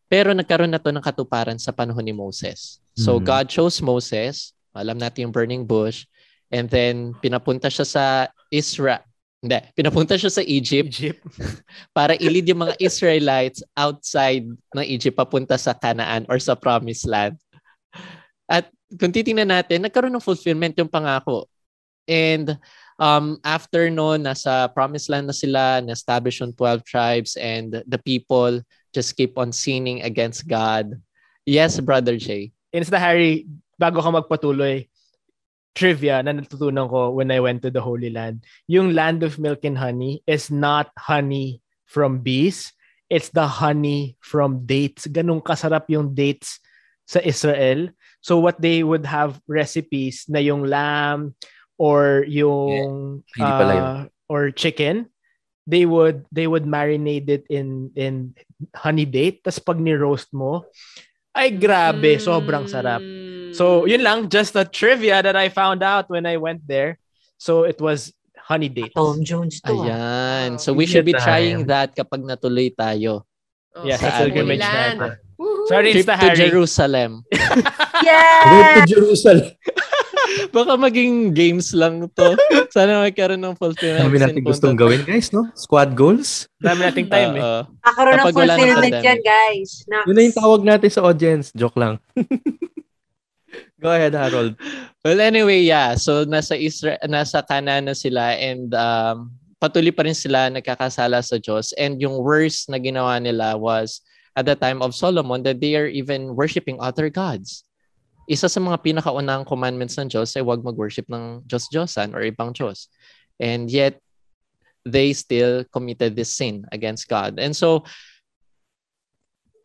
[0.08, 2.80] Pero nagkaroon na to ng katuparan sa panahon ni Moses.
[2.96, 3.24] So Mhm.
[3.28, 6.04] God chose Moses Alam natin yung burning bush.
[6.52, 8.06] And then, pinapunta siya sa
[8.52, 9.02] Israel.
[9.40, 11.22] Hindi, pinapunta siya sa Egypt Egypt.
[11.98, 17.40] para ilid yung mga Israelites outside ng Egypt papunta sa Canaan or sa Promised Land.
[18.50, 18.68] At
[19.00, 21.48] kung titingnan natin, nagkaroon ng fulfillment yung pangako.
[22.06, 22.58] And
[23.00, 28.62] um, after no, nasa Promised Land na sila, na-establish yung 12 tribes and the people
[28.94, 30.96] just keep on sinning against God.
[31.46, 32.52] Yes, Brother Jay.
[32.74, 33.48] Insta Harry,
[33.80, 34.88] bago ka magpatuloy,
[35.76, 38.48] trivia na natutunan ko when I went to the Holy Land.
[38.72, 42.72] Yung land of milk and honey is not honey from bees.
[43.12, 45.06] It's the honey from dates.
[45.06, 46.64] Ganun kasarap yung dates
[47.06, 47.92] sa Israel.
[48.24, 51.38] So what they would have recipes na yung lamb
[51.78, 53.84] or yung Hindi pala yun.
[53.84, 55.08] uh, or chicken,
[55.66, 58.34] they would they would marinate it in in
[58.74, 59.44] honey date.
[59.44, 60.66] Tapos pag ni-roast mo,
[61.36, 63.04] ay grabe, sobrang sarap.
[63.04, 63.52] Mm.
[63.52, 67.00] So, yun lang, just a trivia that I found out when I went there.
[67.40, 68.96] So, it was honey dates.
[68.96, 69.72] Tom Jones to.
[69.72, 69.80] ah.
[69.88, 70.50] Ayan.
[70.60, 73.24] So we should be trying that kapag natuloy tayo.
[73.76, 75.00] Oh, Yes, sa pilgrimage Land.
[75.02, 75.12] natin.
[75.68, 76.38] Sorry, Trip to Harry.
[76.48, 77.12] Jerusalem.
[78.06, 78.84] Yeah!
[78.86, 79.50] to Jerusalem.
[80.56, 82.38] Baka maging games lang to.
[82.76, 84.06] Sana magkaroon ng fulfillment.
[84.08, 85.48] Dami natin gustong gawin, guys, no?
[85.54, 86.50] Squad goals.
[86.60, 87.44] Dami nating time eh.
[87.44, 87.62] Oo.
[87.84, 89.86] Kakaroon ng fulfillment yan, guys.
[89.88, 90.08] Naks.
[90.08, 91.50] Yun na yung tawag natin sa audience.
[91.54, 92.02] Joke lang.
[93.84, 94.58] Go ahead, Harold.
[95.06, 95.94] Well, anyway, yeah.
[96.00, 99.30] So, nasa Israel, nasa Canaan na sila and um,
[99.62, 101.72] patuloy pa rin sila nagkakasala sa Diyos.
[101.78, 104.02] And yung worst na ginawa nila was
[104.36, 107.64] at the time of Solomon that they are even worshiping other gods.
[108.26, 112.90] Isa sa mga pinakaunang commandments ng Diyos ay huwag mag-worship ng Diyos-Diyosan or ibang Diyos.
[113.38, 114.02] And yet,
[114.86, 117.38] they still committed this sin against God.
[117.38, 117.86] And so,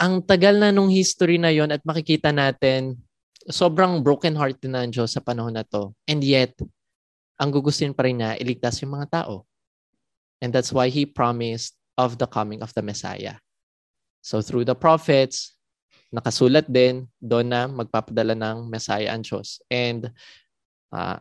[0.00, 2.96] ang tagal na nung history na yon at makikita natin
[3.48, 5.92] sobrang broken heart din ng Diyos sa panahon na to.
[6.08, 6.56] And yet,
[7.40, 9.48] ang gugustuhin pa rin niya, iligtas yung mga tao.
[10.40, 13.40] And that's why He promised of the coming of the Messiah.
[14.20, 15.56] So through the prophets,
[16.10, 19.62] nakasulat din doon na magpapadala ng Messiah ang Diyos.
[19.70, 20.10] And
[20.90, 21.18] uh,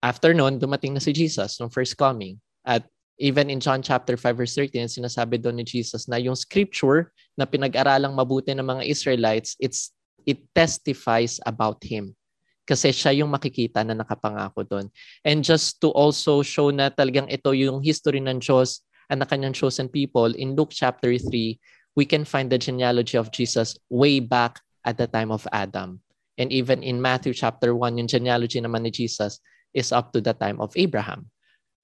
[0.00, 2.40] after noon, dumating na si Jesus nung first coming.
[2.64, 2.88] At
[3.20, 7.44] even in John chapter 5 verse 13, sinasabi doon ni Jesus na yung scripture na
[7.44, 9.92] pinag-aralang mabuti ng mga Israelites, it's
[10.24, 12.16] it testifies about him.
[12.64, 14.86] Kasi siya yung makikita na nakapangako doon.
[15.24, 19.58] And just to also show na talagang ito yung history ng Diyos and na kanyang
[19.58, 21.58] chosen people, in Luke chapter 3,
[21.96, 26.00] we can find the genealogy of Jesus way back at the time of Adam.
[26.38, 29.40] And even in Matthew chapter 1, yung genealogy naman ni Jesus
[29.74, 31.28] is up to the time of Abraham.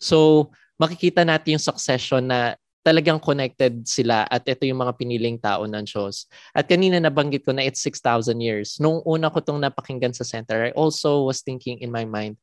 [0.01, 5.66] So, makikita natin yung succession na talagang connected sila at ito yung mga piniling tao
[5.66, 6.31] ng Diyos.
[6.55, 8.79] At kanina nabanggit ko na it's 6,000 years.
[8.79, 12.38] Nung una ko itong napakinggan sa center, I also was thinking in my mind,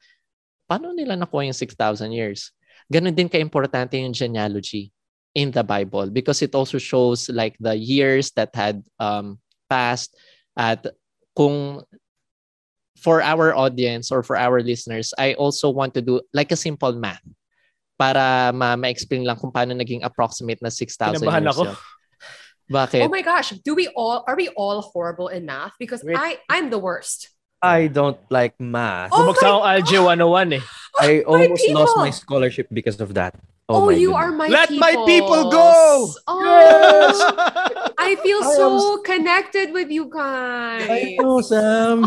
[0.67, 2.52] paano nila nakuha yung 6,000 years?
[2.91, 4.91] Ganon din ka-importante yung genealogy
[5.35, 10.15] in the Bible because it also shows like the years that had um, passed
[10.57, 10.85] at
[11.35, 11.81] kung
[13.03, 16.93] for our audience or for our listeners, I also want to do like a simple
[16.93, 17.21] math
[17.99, 21.63] para ma- ma-explain lang kung paano naging approximate na 6,000 Kinabahan years ako.
[21.65, 21.75] yun.
[22.71, 23.03] Bakit?
[23.03, 25.75] Oh my gosh, do we all are we all horrible in math?
[25.75, 26.15] Because Wait.
[26.15, 27.27] I I'm the worst.
[27.59, 29.11] I don't like math.
[29.11, 30.63] Oh Bumagsak my akong Algae 101 eh.
[30.99, 31.79] I almost people.
[31.83, 33.35] lost my scholarship because of that.
[33.71, 34.28] Oh, my you goodness.
[34.28, 35.54] are my Let my people peoples.
[35.56, 35.71] go!
[36.28, 40.84] Oh, I feel I am so connected with you guys.
[40.91, 42.04] I know, Sam.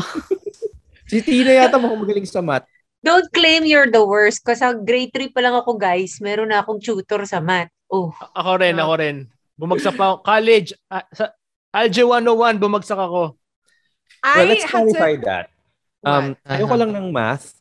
[1.09, 2.69] si Tina yata mukhang magaling sa math.
[3.01, 4.45] Don't claim you're the worst.
[4.45, 6.21] Kasi sa grade 3 pa lang ako, guys.
[6.21, 7.73] Meron na akong tutor sa math.
[7.89, 8.13] Oh.
[8.37, 9.17] Ako rin, ako rin.
[9.57, 10.17] Bumagsak pa ako.
[10.29, 11.33] College, ah, sa
[11.73, 13.33] Algae 101, bumagsak ako.
[14.21, 15.47] I well, let's had to clarify that.
[16.05, 16.53] Um, What?
[16.53, 16.81] ayoko Aha.
[16.85, 17.56] lang ng math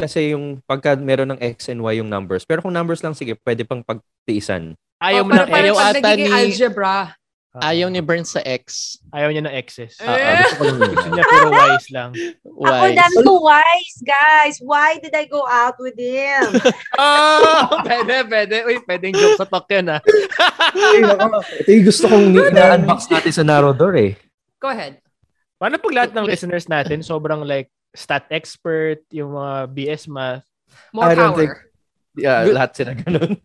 [0.00, 2.48] kasi yung pagka meron ng X and Y yung numbers.
[2.48, 4.72] Pero kung numbers lang, sige, pwede pang pagtiisan.
[5.00, 7.20] Ayaw oh, parang ayaw ata ni- algebra.
[7.50, 8.94] Ayaw ni Burns sa X.
[9.10, 9.98] Ayaw niya ng X's.
[9.98, 10.06] Eh.
[10.06, 10.90] Ah, ah, gusto ko lang yun.
[10.94, 12.10] Gusto niya puro Y's lang.
[12.46, 12.94] Ako, Why?
[12.94, 14.56] dami ko wise, guys.
[14.62, 16.46] Why did I go out with him?
[16.94, 17.66] Oh!
[17.90, 18.56] pwede, pwede.
[18.70, 19.98] Uy, pwedeng joke sa talk yun ah.
[20.78, 21.42] Ay, nako.
[21.42, 24.12] Ito yung gusto kong ina-unbox natin sa Narrow Door eh.
[24.62, 25.02] Go ahead.
[25.58, 30.46] Paano pag lahat ng listeners natin sobrang like stat expert, yung mga BS math.
[30.94, 31.38] More I don't power.
[31.38, 31.58] think-
[32.18, 32.54] Yeah, Good.
[32.58, 33.38] lahat sila ganun.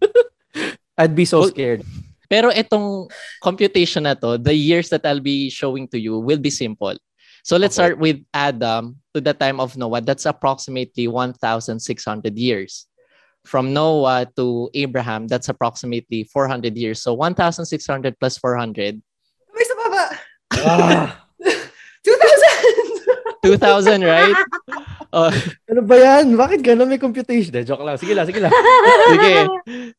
[0.97, 1.86] I'd be so Well, scared.
[2.25, 6.49] Pero itong computation na to, the years that I'll be showing to you will be
[6.49, 6.97] simple.
[7.45, 7.93] So let's Okay.
[7.93, 10.01] start with Adam to the time of Noah.
[10.01, 11.77] That's approximately 1,600
[12.34, 12.89] years.
[13.45, 17.05] From Noah to Abraham, that's approximately 400 years.
[17.05, 17.69] So 1,600
[18.17, 18.97] plus 400,
[19.53, 20.03] May sa baba.
[20.65, 21.05] Ah,
[22.01, 22.85] 2,000!
[23.45, 24.34] 2,000, right?
[25.13, 25.29] Oh,
[25.69, 26.34] Ano ba yan?
[26.34, 27.53] Bakit gano'n may computation?
[27.53, 27.95] De, joke lang.
[27.95, 28.51] Sige lang, sige lang.
[29.08, 29.34] sige,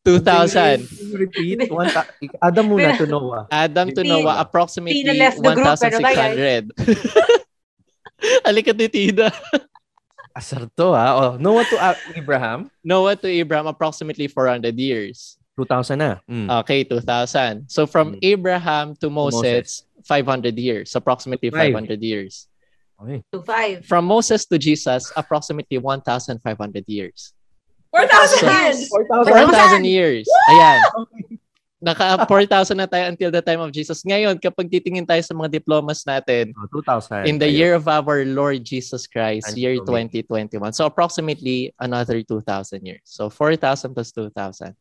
[0.02, 0.82] 2,000.
[1.14, 1.70] Repeat.
[1.70, 2.10] One ta-
[2.42, 3.46] Adam muna to Noah.
[3.48, 6.64] Adam to Noah, approximately Tina left the group, pero ba, 1,600.
[8.44, 9.28] Alikat ni Tina.
[10.36, 11.06] Asar to ha.
[11.16, 12.68] Oh, Noah to A- Abraham.
[12.84, 15.40] Noah to Abraham, approximately 400 years.
[15.56, 16.20] 2,000 na.
[16.28, 16.52] Mm.
[16.60, 17.64] Okay, 2,000.
[17.72, 18.36] So from Mm.
[18.36, 21.72] Abraham to Moses, 500 years, approximately Five.
[21.72, 22.48] 500 years.
[22.96, 23.20] Okay.
[23.32, 23.84] To five.
[23.84, 26.40] From Moses to Jesus, approximately 1,500
[26.88, 27.32] years.
[27.92, 28.88] 4,000!
[28.88, 30.24] 4,000 years.
[30.50, 30.80] Ayan.
[31.76, 34.00] Naka 4,000 na tayo until the time of Jesus.
[34.00, 37.28] Ngayon, kapag titingin tayo sa mga diplomas natin, Oh, 2,000.
[37.28, 37.56] in the Ayun.
[37.60, 40.08] year of our Lord Jesus Christ, And year so many.
[40.24, 40.72] 2021.
[40.72, 43.04] So approximately another 2,000 years.
[43.04, 44.72] So 4,000 plus 2,000.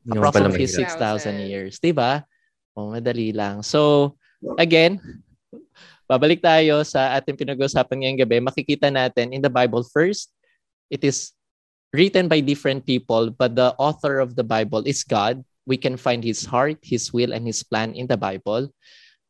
[0.00, 0.96] Hindi naman pala Approximately mahirap.
[0.96, 1.52] 6,000 6,000.
[1.52, 1.72] years.
[1.76, 2.24] Diba?
[2.72, 3.60] O, madali lang.
[3.60, 4.16] So,
[4.56, 4.96] again,
[6.10, 8.42] babalik tayo sa ating pinag-usapan ngayong gabi.
[8.42, 10.34] Makikita natin in the Bible first,
[10.90, 11.30] it is
[11.94, 15.38] written by different people, but the author of the Bible is God.
[15.70, 18.74] We can find his heart, his will, and his plan in the Bible.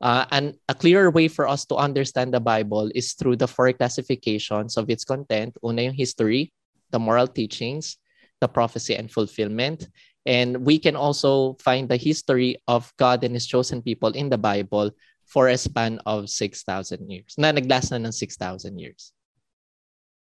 [0.01, 3.69] Uh, and a clearer way for us to understand the Bible is through the four
[3.77, 5.53] classifications of its content.
[5.61, 6.49] Una yung history,
[6.89, 8.01] the moral teachings,
[8.41, 9.85] the prophecy and fulfillment.
[10.25, 14.41] And we can also find the history of God and his chosen people in the
[14.41, 14.97] Bible
[15.31, 17.39] for a span of 6,000 years.
[17.39, 19.15] Na naglast na ng 6,000 years.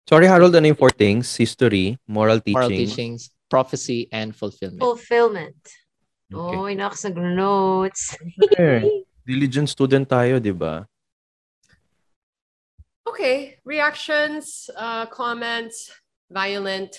[0.06, 1.34] Sorry, Harold, ano yung four things?
[1.34, 2.54] History, moral teaching.
[2.54, 4.86] Moral teachings, prophecy, and fulfillment.
[4.86, 5.58] Fulfillment.
[6.30, 6.58] Okay.
[6.58, 8.14] Oh, inakas nag-notes.
[8.54, 8.86] Sure.
[9.26, 10.86] Diligent student tayo, di ba?
[13.08, 15.90] Okay, reactions, uh, comments,
[16.30, 16.94] violent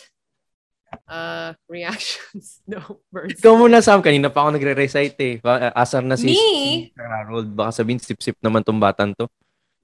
[1.08, 2.60] uh, reactions.
[2.70, 3.40] No, burns.
[3.40, 4.00] Ikaw muna, Sam.
[4.02, 5.34] Kanina pa ako nagre-recite eh.
[5.42, 6.90] Ba- Asar na si, Me?
[6.96, 7.52] Harold.
[7.54, 9.28] Baka sabihin, sip-sip naman tong batan to.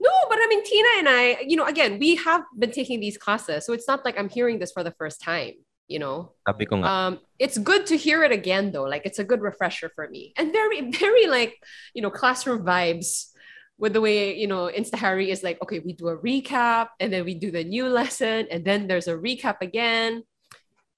[0.00, 3.20] No, but I mean, Tina and I, you know, again, we have been taking these
[3.20, 5.60] classes, so it's not like I'm hearing this for the first time.
[5.90, 6.86] You know, Sabi ko nga.
[6.86, 8.86] um, it's good to hear it again though.
[8.86, 11.58] Like it's a good refresher for me, and very, very like
[11.98, 13.26] you know, classroom vibes
[13.74, 17.10] with the way you know Insta Harry is like, okay, we do a recap, and
[17.12, 20.22] then we do the new lesson, and then there's a recap again.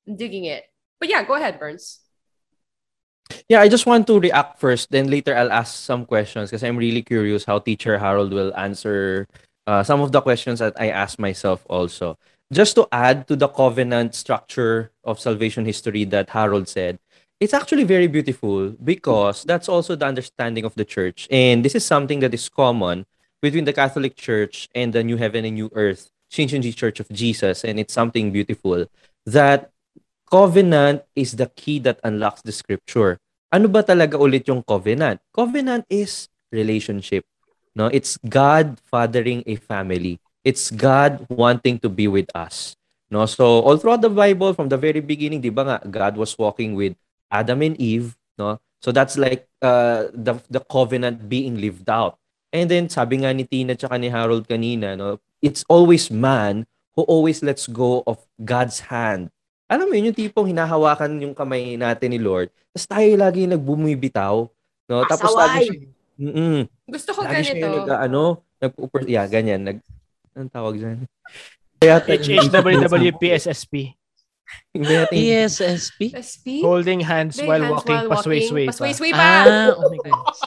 [0.06, 0.64] I'm digging it,
[0.98, 2.00] but yeah, go ahead, Burns.
[3.48, 4.90] Yeah, I just want to react first.
[4.90, 9.26] Then later I'll ask some questions because I'm really curious how Teacher Harold will answer
[9.66, 12.18] uh, some of the questions that I asked myself also.
[12.52, 16.98] Just to add to the covenant structure of salvation history that Harold said,
[17.40, 21.26] it's actually very beautiful because that's also the understanding of the church.
[21.30, 23.06] And this is something that is common
[23.40, 27.64] between the Catholic Church and the New Heaven and New Earth, Shincheonji Church of Jesus.
[27.64, 28.86] And it's something beautiful
[29.26, 29.71] that
[30.32, 33.20] covenant is the key that unlocks the scripture.
[33.52, 35.20] Ano ba talaga ulit yung covenant?
[35.28, 37.28] Covenant is relationship.
[37.76, 40.16] No, it's God fathering a family.
[40.40, 42.72] It's God wanting to be with us.
[43.12, 46.32] No, so all throughout the Bible from the very beginning, 'di ba nga God was
[46.40, 46.96] walking with
[47.28, 48.56] Adam and Eve, no?
[48.80, 52.16] So that's like uh, the the covenant being lived out.
[52.56, 56.64] And then sabi nga ni Tina tsaka ni Harold kanina, no, it's always man
[56.96, 59.28] who always lets go of God's hand
[59.72, 64.44] alam mo yun, yung tipong hinahawakan yung kamay natin ni Lord, tapos tayo lagi nagbumibitaw,
[64.92, 64.96] no?
[65.08, 65.76] Tapos lagi siya,
[66.20, 66.60] mm
[66.92, 67.88] Gusto ko lagi siya yung ganito.
[67.88, 68.22] nag, ano,
[68.60, 68.72] nag
[69.08, 69.78] yeah, ganyan, nag,
[70.36, 71.08] anong tawag dyan?
[71.82, 73.96] Kaya HHWPSSP.
[75.10, 76.00] ESSP?
[76.14, 76.46] SP?
[76.60, 78.72] Holding hands Big while hands walking, while pasway-sway pa.
[78.76, 79.24] Pasway-sway pa.
[79.24, 80.38] Ah, oh my goodness.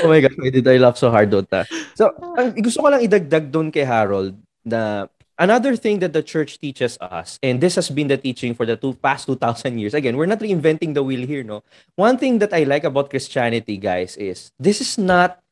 [0.00, 1.68] oh my God, why did I laugh so hard doon ta?
[1.92, 6.58] So, ang, gusto ko lang idagdag doon kay Harold na another thing that the church
[6.58, 9.94] teaches us, and this has been the teaching for the two, past 2,000 years.
[9.94, 11.62] Again, we're not reinventing the wheel here, no?
[11.96, 15.42] One thing that I like about Christianity, guys, is this is not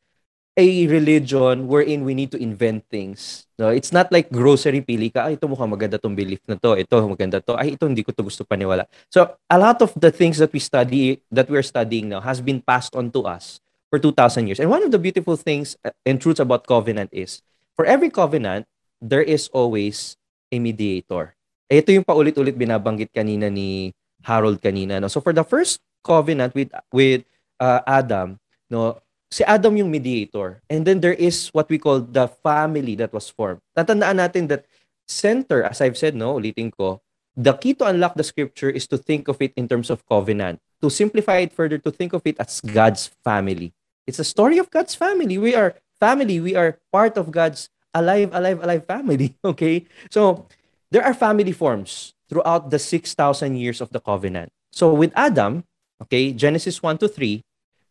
[0.56, 3.46] a religion wherein we need to invent things.
[3.58, 6.74] No, it's not like grocery pili ka, ay ito mukhang maganda tong belief na to,
[6.76, 8.84] ito maganda to, ay ito hindi ko to gusto paniwala.
[9.08, 12.60] So, a lot of the things that we study that we're studying now has been
[12.60, 14.60] passed on to us for 2000 years.
[14.60, 17.42] And one of the beautiful things uh, and truths about covenant is
[17.76, 18.66] for every covenant,
[19.00, 20.16] there is always
[20.52, 21.34] a mediator.
[21.72, 25.08] Eh, Ito yung paulit-ulit binabanggit kanina ni Harold kanina, no.
[25.08, 27.24] So for the first covenant with with
[27.56, 28.36] uh, Adam,
[28.68, 29.00] no,
[29.32, 30.60] si Adam yung mediator.
[30.68, 33.64] And then there is what we call the family that was formed.
[33.72, 34.66] Tatandaan natin that
[35.08, 37.00] center, as I've said, no, ulitin ko,
[37.38, 40.60] the key to unlock the scripture is to think of it in terms of covenant.
[40.82, 43.72] To simplify it further, to think of it as God's family.
[44.06, 45.38] It's a story of God's family.
[45.38, 46.40] We are family.
[46.40, 49.36] We are part of God's alive, alive, alive family.
[49.44, 49.86] Okay?
[50.10, 50.46] So
[50.90, 54.52] there are family forms throughout the 6,000 years of the covenant.
[54.70, 55.64] So with Adam,
[56.02, 57.42] okay, Genesis 1 to 3,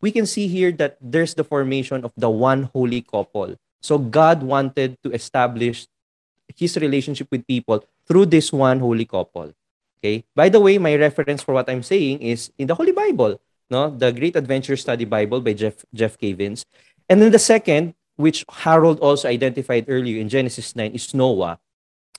[0.01, 3.55] we can see here that there's the formation of the one holy couple.
[3.81, 5.87] So God wanted to establish
[6.55, 9.53] his relationship with people through this one holy couple.
[9.99, 10.23] Okay?
[10.35, 13.39] By the way, my reference for what I'm saying is in the Holy Bible,
[13.69, 13.91] no?
[13.91, 16.65] The Great Adventure Study Bible by Jeff Jeff Cavins.
[17.09, 21.55] And then the second, which Harold also identified earlier in Genesis 9 is Noah.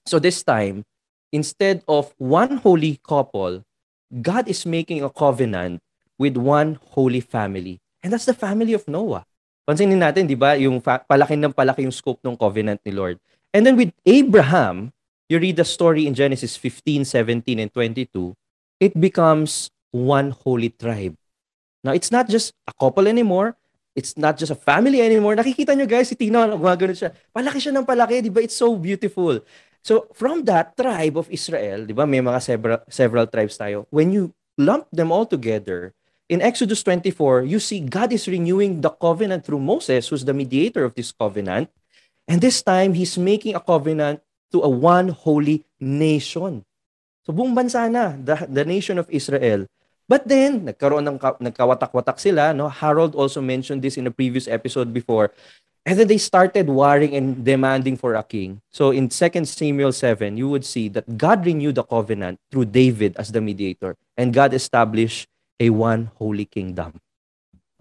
[0.08, 0.88] So this time,
[1.28, 3.68] instead of one holy couple,
[4.08, 5.84] God is making a covenant
[6.16, 7.84] with one holy family.
[8.00, 9.28] And that's the family of Noah.
[9.68, 13.20] Pansinin natin, di ba, yung fa- palaki ng palaki yung scope ng covenant ni Lord.
[13.52, 14.96] And then with Abraham,
[15.28, 18.32] you read the story in Genesis 15, 17, and 22,
[18.80, 21.12] it becomes one holy tribe.
[21.84, 23.59] Now, it's not just a couple anymore.
[24.00, 25.36] It's not just a family anymore.
[25.36, 27.12] Nakikita nyo guys, si Tina, gumagano siya.
[27.28, 28.40] Palaki siya ng palaki, di ba?
[28.40, 29.44] It's so beautiful.
[29.84, 33.84] So, from that tribe of Israel, di ba, may mga several, several tribes tayo.
[33.92, 35.92] When you lump them all together,
[36.32, 40.86] in Exodus 24, you see God is renewing the covenant through Moses, who's the mediator
[40.86, 41.68] of this covenant.
[42.24, 44.24] And this time, He's making a covenant
[44.54, 46.64] to a one holy nation.
[47.26, 49.66] So buong bansa na, the, the nation of Israel.
[50.10, 52.50] But then, nagkaroon ng nagkawatak-watak sila.
[52.50, 52.66] No?
[52.66, 55.30] Harold also mentioned this in a previous episode before.
[55.86, 58.58] And then they started warring and demanding for a king.
[58.74, 63.14] So in 2 Samuel 7, you would see that God renewed the covenant through David
[63.22, 63.94] as the mediator.
[64.18, 65.30] And God established
[65.62, 66.98] a one holy kingdom.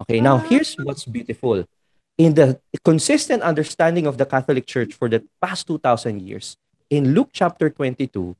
[0.06, 0.46] Okay, now ah.
[0.46, 1.66] here's what's beautiful.
[2.16, 6.56] In the consistent understanding of the Catholic Church for the past 2,000 years,
[6.88, 8.36] in Luke chapter 22,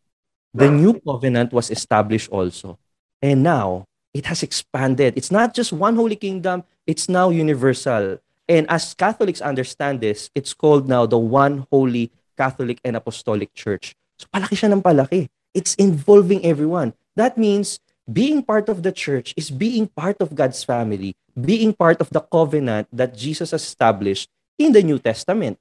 [0.55, 2.78] the new covenant was established also.
[3.22, 5.14] And now, it has expanded.
[5.16, 8.18] It's not just one holy kingdom, it's now universal.
[8.48, 13.94] And as Catholics understand this, it's called now the one holy Catholic and Apostolic Church.
[14.18, 15.28] So palaki siya ng palaki.
[15.54, 16.94] It's involving everyone.
[17.14, 17.78] That means
[18.10, 22.20] being part of the church is being part of God's family, being part of the
[22.20, 24.26] covenant that Jesus established
[24.58, 25.58] in the New Testament.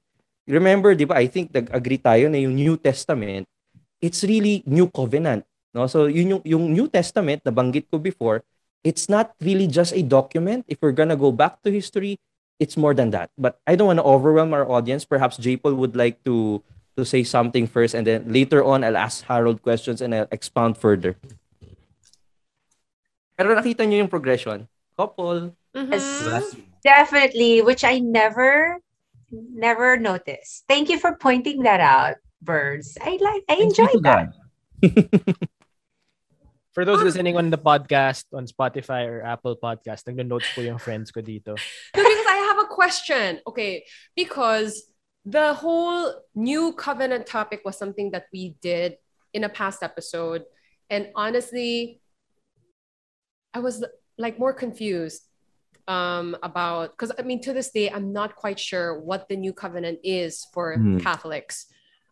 [0.50, 3.46] Remember, di ba, I think nag-agree tayo na yung New Testament,
[4.02, 5.46] it's really new covenant.
[5.74, 5.86] No?
[5.86, 8.42] So yun yung, yung New Testament, nabanggit ko before,
[8.82, 10.64] it's not really just a document.
[10.68, 12.18] If we're gonna go back to history,
[12.60, 13.30] it's more than that.
[13.38, 15.04] But I don't want to overwhelm our audience.
[15.04, 15.56] Perhaps J.
[15.56, 16.62] Paul would like to
[16.96, 20.76] to say something first, and then later on, I'll ask Harold questions and I'll expound
[20.76, 21.16] further.
[23.40, 24.68] Pero nakita niyo yung progression.
[24.98, 25.56] Couple.
[25.72, 25.96] Mhm.
[25.96, 26.52] Yes.
[26.84, 28.80] Definitely, which I never,
[29.32, 30.68] never noticed.
[30.68, 32.96] Thank you for pointing that out, Birds.
[33.00, 34.32] I like, I enjoyed that.
[36.72, 41.10] For those listening on the podcast, on Spotify or Apple Podcast, nagno-notes po yung friends
[41.10, 41.58] ko dito.
[41.98, 43.40] No, because I have a question.
[43.46, 43.82] Okay,
[44.14, 44.78] because
[45.26, 48.96] the whole new covenant topic was something that we did
[49.34, 50.44] in a past episode.
[50.88, 52.00] And honestly,
[53.52, 53.84] I was
[54.16, 55.22] like more confused
[55.88, 59.52] um, about because I mean to this day I'm not quite sure what the new
[59.52, 60.98] covenant is for Hmm.
[60.98, 61.66] Catholics.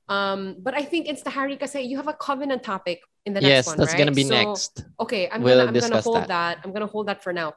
[0.08, 3.40] Um, but I think it's the Harry say you have a covenant topic in the
[3.40, 3.98] next yes, one, that's right?
[3.98, 4.84] gonna be So- next.
[5.00, 6.28] Okay, I'm We'll gonna I'm gonna hold that.
[6.28, 6.58] that.
[6.64, 7.54] I'm gonna hold that for now.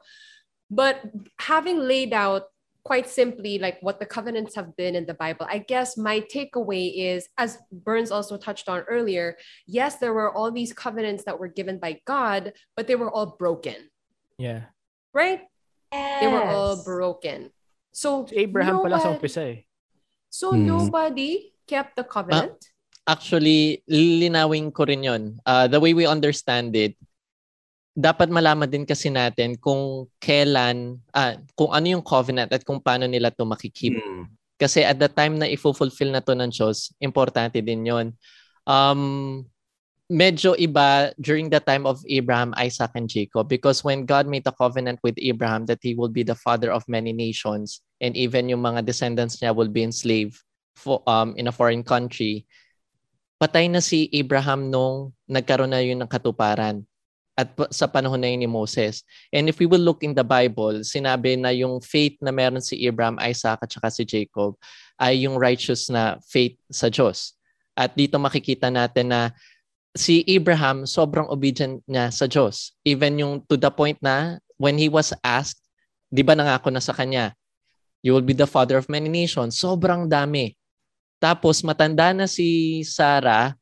[0.70, 1.00] But
[1.38, 2.44] having laid out
[2.84, 6.90] quite simply like what the covenants have been in the Bible, I guess my takeaway
[6.96, 9.36] is, as Burns also touched on earlier,
[9.66, 13.36] yes, there were all these covenants that were given by God, but they were all
[13.38, 13.76] broken,
[14.38, 14.62] Yeah.
[15.14, 15.42] right?
[15.92, 16.20] Yes.
[16.22, 17.52] They were all broken.
[17.92, 19.62] So Si Abraham pala sa nobody- umpisa eh.
[20.30, 20.66] So Hmm.
[20.66, 22.71] nobody kept the covenant.
[23.02, 25.22] Actually, lilinawin ko rin yun.
[25.42, 26.94] Uh, the way we understand it,
[27.92, 33.04] dapat malaman din kasi natin kung kailan, ah, kung ano yung covenant at kung paano
[33.04, 33.98] nila to makikip.
[34.56, 38.14] Kasi at the time na i-fulfill na to ng Diyos, importante din yon.
[38.64, 39.42] Um,
[40.12, 44.52] medyo iba during the time of Abraham, Isaac, and Jacob because when God made a
[44.52, 48.60] covenant with Abraham that he will be the father of many nations and even yung
[48.60, 50.36] mga descendants niya will be enslaved
[50.76, 52.46] for, um, in a foreign country,
[53.42, 56.86] patay na si Abraham nung nagkaroon na yun ng katuparan
[57.34, 59.02] at sa panahon na yun ni Moses.
[59.34, 62.78] And if we will look in the Bible, sinabi na yung faith na meron si
[62.86, 64.54] Abraham, Isaac at saka si Jacob
[64.94, 67.34] ay yung righteous na faith sa Diyos.
[67.74, 69.34] At dito makikita natin na
[69.90, 72.78] si Abraham sobrang obedient niya sa Diyos.
[72.86, 75.58] Even yung to the point na when he was asked,
[76.14, 77.34] di ba nangako na sa kanya,
[78.06, 79.58] you will be the father of many nations.
[79.58, 80.54] Sobrang dami.
[81.22, 83.54] Tapos matanda na si Sarah,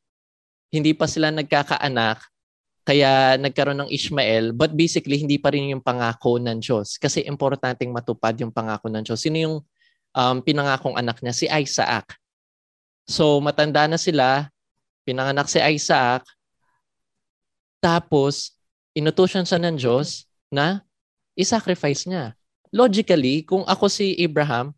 [0.72, 2.24] hindi pa sila nagkakaanak,
[2.88, 6.96] kaya nagkaroon ng Ishmael, but basically hindi pa rin yung pangako ng Diyos.
[6.96, 9.20] Kasi importanteng matupad yung pangako ng Diyos.
[9.20, 9.56] Sino yung
[10.16, 11.36] um, pinangakong anak niya?
[11.36, 12.16] Si Isaac.
[13.04, 14.48] So matanda na sila,
[15.04, 16.24] pinanganak si Isaac,
[17.84, 18.56] tapos
[18.96, 20.80] inutusan siya ng Diyos na
[21.36, 22.32] i-sacrifice niya.
[22.72, 24.72] Logically, kung ako si Abraham,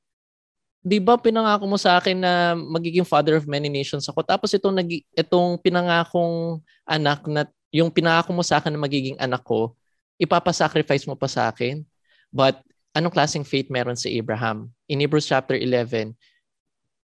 [0.83, 4.27] di ba pinangako mo sa akin na magiging father of many nations ako?
[4.27, 9.47] Tapos itong nag itong pinangakong anak na yung pinangako mo sa akin na magiging anak
[9.47, 9.73] ko
[10.19, 11.87] ipapasacrifice mo pa sa akin?
[12.35, 12.63] But
[12.95, 14.71] anong klaseng faith meron si Abraham?
[14.91, 16.15] In Hebrews chapter 11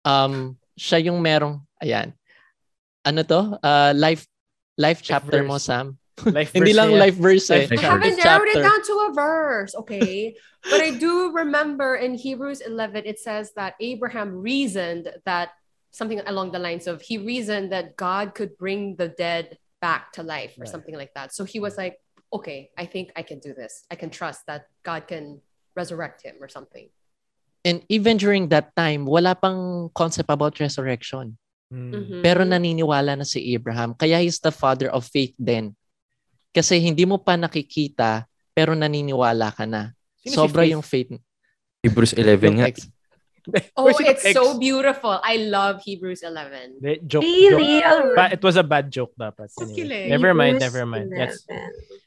[0.05, 2.13] um siya yung merong ayan.
[3.03, 3.57] Ano to?
[3.59, 4.29] Uh, life
[4.77, 5.57] life chapter mo.
[5.57, 5.97] Sam
[6.29, 8.81] Life hindi verse lang na life verse eh Life I haven't Life narrowed it down
[8.85, 10.37] to a verse, okay?
[10.69, 15.51] but I do remember in Hebrews 11, it says that Abraham reasoned that
[15.91, 20.23] something along the lines of he reasoned that God could bring the dead back to
[20.23, 20.71] life or Right.
[20.71, 21.33] something like that.
[21.33, 21.97] So he was like,
[22.31, 23.83] okay, I think I can do this.
[23.91, 25.41] I can trust that God can
[25.75, 26.89] resurrect him or something.
[27.65, 31.39] and even during that time wala pang concept about resurrection
[31.73, 31.89] Mm.
[31.95, 32.19] Mhm.
[32.21, 33.95] Pero naniniwala na si Abraham.
[33.97, 35.73] Kaya he's the father of faith din.
[36.53, 39.91] Kasi hindi mo pa nakikita, pero naniniwala ka na.
[40.21, 40.73] Sino si Sobra Faith?
[40.77, 41.09] yung faith.
[41.83, 42.67] Hebrews 11 nga.
[43.75, 45.19] Oh, it's so beautiful.
[45.19, 46.79] I love Hebrews 11.
[46.79, 47.83] Hindi, joke, Really?
[47.83, 48.15] joke.
[48.15, 49.51] Ba- it was a bad joke dapat.
[49.59, 50.07] Anyway.
[50.07, 51.11] Never mind, never mind.
[51.11, 51.43] Yes.
[51.51, 51.59] 11.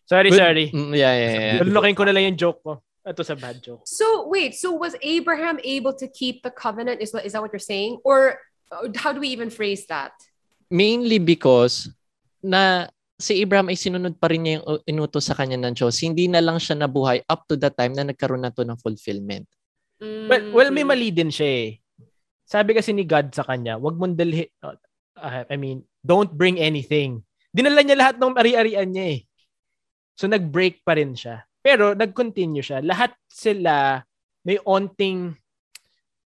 [0.09, 0.67] Sorry, Good- sorry.
[0.73, 1.61] Mm, yeah, yeah, yeah.
[1.61, 2.81] Lulukin ko na lang yung joke ko.
[3.05, 3.85] Ito sa bad joke.
[3.85, 7.05] So wait, so was Abraham able to keep the covenant?
[7.05, 8.01] Is what is that what you're saying?
[8.01, 8.41] Or
[8.73, 10.17] uh, how do we even phrase that?
[10.73, 11.93] Mainly because
[12.41, 15.97] na si Abraham ay sinunod pa rin niya yung inutos sa kanya ng Diyos.
[16.05, 19.49] Hindi na lang siya nabuhay up to the time na nagkaroon na to ng fulfillment.
[20.01, 21.69] Well, well, may mali din siya eh.
[22.45, 24.77] Sabi kasi ni God sa kanya, wag mong dalhin, uh,
[25.49, 27.25] I mean, don't bring anything.
[27.51, 29.21] Dinala niya lahat ng ari-arian niya eh.
[30.21, 31.49] So nag-break pa rin siya.
[31.65, 32.85] Pero nag-continue siya.
[32.85, 34.05] Lahat sila
[34.45, 35.35] may onting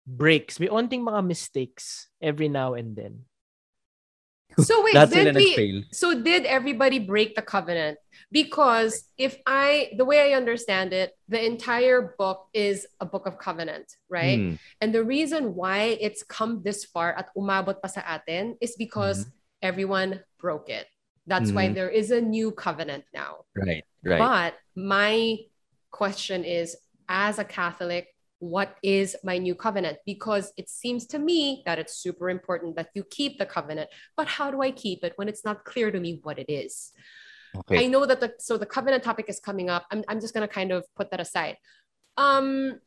[0.09, 3.28] breaks, may onting mga mistakes every now and then.
[4.59, 7.99] So wait, did we, so did everybody break the covenant?
[8.31, 13.39] Because if I, the way I understand it, the entire book is a book of
[13.39, 14.39] covenant, right?
[14.39, 14.55] Hmm.
[14.81, 19.27] And the reason why it's come this far at umabot pa sa atin is because
[19.63, 20.87] everyone broke it.
[21.27, 21.75] That's why Mhm.
[21.75, 23.45] there is a new covenant now.
[23.55, 24.19] Right, right.
[24.19, 25.39] But my
[25.91, 26.77] question is
[27.09, 29.99] as a Catholic, what is my new covenant?
[30.07, 33.91] Because it seems to me that it's super important that you keep the covenant.
[34.17, 36.93] But how do I keep it when it's not clear to me what it is?
[37.57, 37.85] okay.
[37.85, 39.87] I know that the so the covenant topic is coming up.
[39.91, 41.57] I'm, I'm just gonna kind of put that aside.
[42.17, 42.79] Um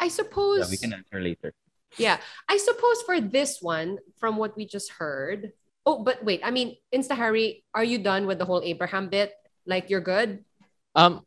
[0.00, 1.52] I suppose Yeah, we can answer later.
[1.96, 5.52] yeah, I suppose for this one, from what we just heard.
[5.86, 9.30] Oh, but wait, I mean, Insta Harry, are you done with the whole Abraham bit?
[9.66, 10.42] Like you're good?
[10.98, 11.22] Um,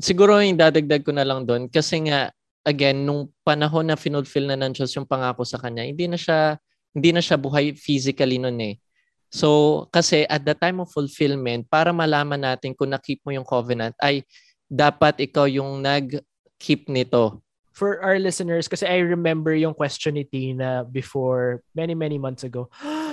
[0.00, 2.32] siguro yung dadagdag ko na lang doon kasi nga
[2.68, 6.60] again nung panahon na finulfill na ng Diyos yung pangako sa kanya, hindi na siya
[6.92, 8.74] hindi na siya buhay physically noon eh.
[9.32, 13.96] So kasi at the time of fulfillment, para malaman natin kung na-keep mo yung covenant
[14.04, 14.28] ay
[14.68, 17.40] dapat ikaw yung nag-keep nito.
[17.72, 22.68] For our listeners, kasi I remember yung question ni Tina before many, many months ago.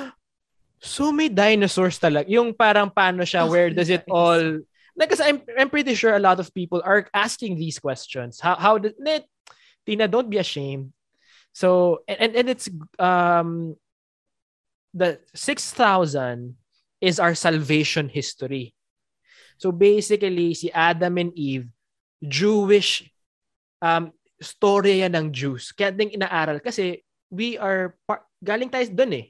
[0.85, 2.29] So may dinosaurs talaga.
[2.29, 4.61] Yung parang paano siya, Oh, where does it all...
[4.93, 8.37] Kasi I'm, I'm pretty sure a lot of people are asking these questions.
[8.37, 8.93] How, how did...
[9.85, 10.91] Tina, don't be ashamed.
[11.53, 12.67] So, and, and it's...
[12.99, 13.77] um
[14.95, 16.55] The 6,000
[17.03, 18.71] is our salvation history.
[19.59, 21.67] So basically, si Adam and Eve,
[22.23, 23.03] Jewish
[23.83, 25.75] um, story yan ng Jews.
[25.75, 29.27] Kaya din inaaral kasi we are par- galing tayo doon eh.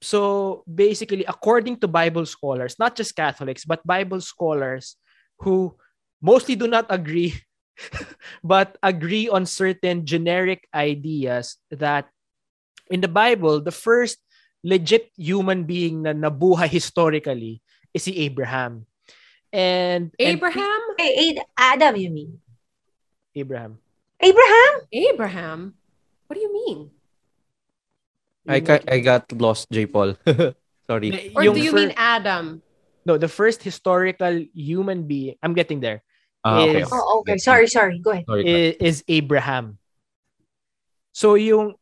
[0.00, 4.96] So basically according to Bible scholars, not just Catholics, but Bible scholars
[5.44, 5.76] who
[6.16, 7.36] mostly do not agree
[8.44, 12.08] but agree on certain generic ideas that
[12.90, 14.18] in the Bible, the first
[14.62, 17.62] legit human being na nabuhay historically
[17.94, 18.86] is si Abraham.
[19.52, 20.80] And, and Abraham?
[20.96, 22.40] Hey, Ad- Adam, you mean?
[23.34, 23.78] Abraham.
[24.20, 24.72] Abraham?
[24.92, 25.58] Abraham?
[26.26, 26.90] What do you mean?
[28.48, 29.86] I, ca- I got lost, J.
[29.86, 30.16] Paul.
[30.88, 31.32] Sorry.
[31.36, 32.62] Or do you fir- mean Adam?
[33.04, 36.02] No, the first historical human being, I'm getting there,
[36.44, 36.82] Ah, okay.
[36.82, 36.98] is- okay.
[36.98, 37.38] Oh, okay.
[37.38, 37.98] Sorry, sorry.
[37.98, 38.26] Go ahead.
[38.26, 38.44] Sorry.
[38.46, 39.78] is, is Abraham.
[41.12, 41.76] So yung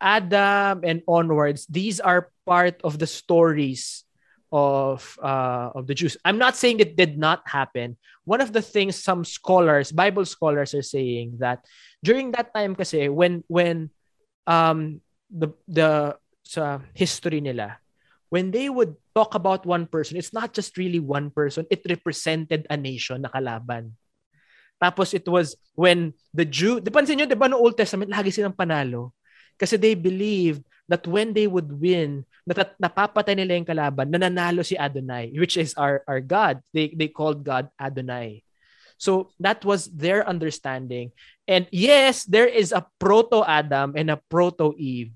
[0.00, 4.04] Adam and onwards, these are part of the stories
[4.50, 6.16] of uh, of the Jews.
[6.24, 7.96] I'm not saying it did not happen.
[8.24, 11.62] One of the things some scholars, Bible scholars, are saying that
[12.02, 13.94] during that time, kasi when when
[14.48, 17.78] um the the sa history nila,
[18.32, 21.68] when they would talk about one person, it's not just really one person.
[21.70, 23.94] It represented a nation na kalaban.
[24.80, 28.32] Tapos it was when the Jew, di pansin nyo, di ba no Old Testament, lagi
[28.32, 29.12] silang panalo.
[29.60, 34.74] Kasi they believed that when they would win, natat, napapatay nila yung kalaban, nananalo si
[34.74, 36.64] Adonai, which is our, our God.
[36.72, 38.42] They, they called God Adonai.
[38.96, 41.12] So that was their understanding.
[41.44, 45.12] And yes, there is a proto Adam and a proto Eve.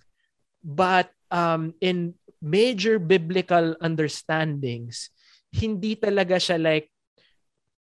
[0.64, 5.08] But um, in major biblical understandings,
[5.52, 6.88] hindi talaga siya like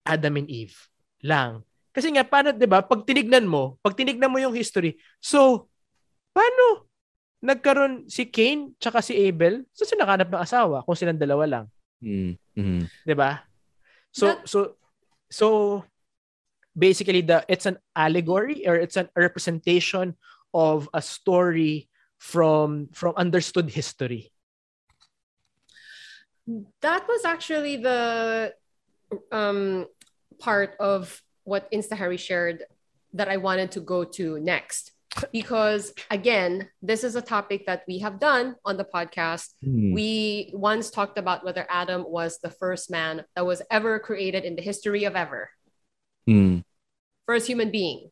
[0.06, 0.74] Adam and Eve
[1.22, 1.62] lang.
[1.92, 5.68] Kasi nga, paano, di ba, pag tinignan mo, pag tinignan mo yung history, so,
[6.32, 6.88] paano
[7.44, 9.68] nagkaroon si Cain tsaka si Abel?
[9.76, 11.64] So, sila nakahanap ng asawa kung silang dalawa lang.
[12.00, 12.34] Mm.
[12.56, 12.82] Mm.
[13.04, 13.44] Di ba?
[14.08, 14.58] So, That- so,
[15.28, 15.46] so,
[16.72, 20.16] basically, the it's an allegory or it's a representation
[20.56, 24.32] of a story from from understood history.
[26.80, 28.52] that was actually the
[29.30, 29.86] um,
[30.38, 32.64] part of what Insta Harry shared
[33.14, 34.92] that I wanted to go to next.
[35.30, 39.50] Because again, this is a topic that we have done on the podcast.
[39.62, 39.92] Mm.
[39.92, 44.56] We once talked about whether Adam was the first man that was ever created in
[44.56, 45.50] the history of ever,
[46.26, 46.64] Mm.
[47.26, 48.10] first human being,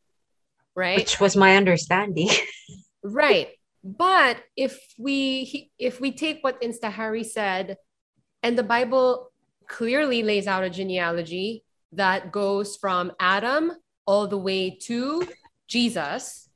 [0.75, 0.99] right?
[0.99, 2.29] Which was my understanding.
[3.03, 3.49] Right.
[3.83, 7.79] But if we if we take what Insta Harry said,
[8.43, 9.33] and the Bible
[9.67, 13.73] clearly lays out a genealogy that goes from Adam
[14.07, 15.27] all the way to
[15.69, 16.49] Jesus,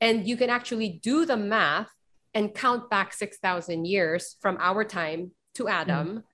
[0.00, 1.90] and you can actually do the math
[2.34, 6.24] and count back 6,000 years from our time to Adam.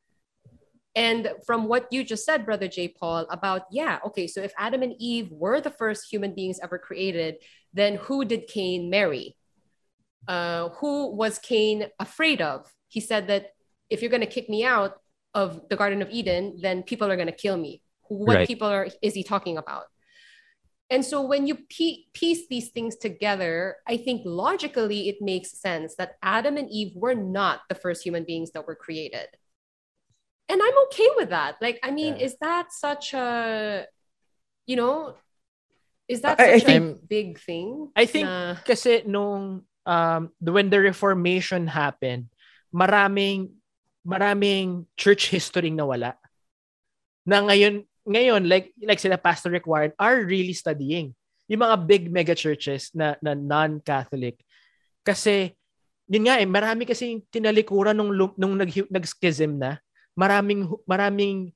[0.97, 2.89] And from what you just said, Brother J.
[2.89, 6.79] Paul, about, yeah, okay, so if Adam and Eve were the first human beings ever
[6.79, 7.37] created,
[7.73, 9.37] then who did Cain marry?
[10.27, 12.73] Uh, who was Cain afraid of?
[12.89, 13.53] He said that
[13.89, 14.99] if you're going to kick me out
[15.35, 17.83] of the Garden of Eden, then people are going to kill me.
[18.11, 18.49] What Right.
[18.51, 19.87] people are is he talking about?
[20.91, 26.19] And so when you piece these things together, I think logically it makes sense that
[26.19, 29.31] Adam and Eve were not the first human beings that were created.
[30.51, 31.63] And I'm okay with that.
[31.63, 32.27] Like, I mean, Yeah.
[32.27, 33.87] is that such a,
[34.67, 35.15] you know,
[36.11, 37.95] is that I- I such a think- big thing?
[37.95, 42.27] I think na- kasi nung um when the reformation happened,
[42.75, 43.55] maraming
[44.03, 46.19] maraming church history nawala.
[47.23, 51.15] Na ngayon ngayon like like sila Pastor Warren are really studying
[51.51, 54.39] yung mga big mega churches na na non-Catholic.
[55.03, 55.51] Kasi
[56.07, 59.79] yun nga eh marami kasi tinalikuran nung nung nag nag-schism na.
[60.15, 61.51] Maraming maraming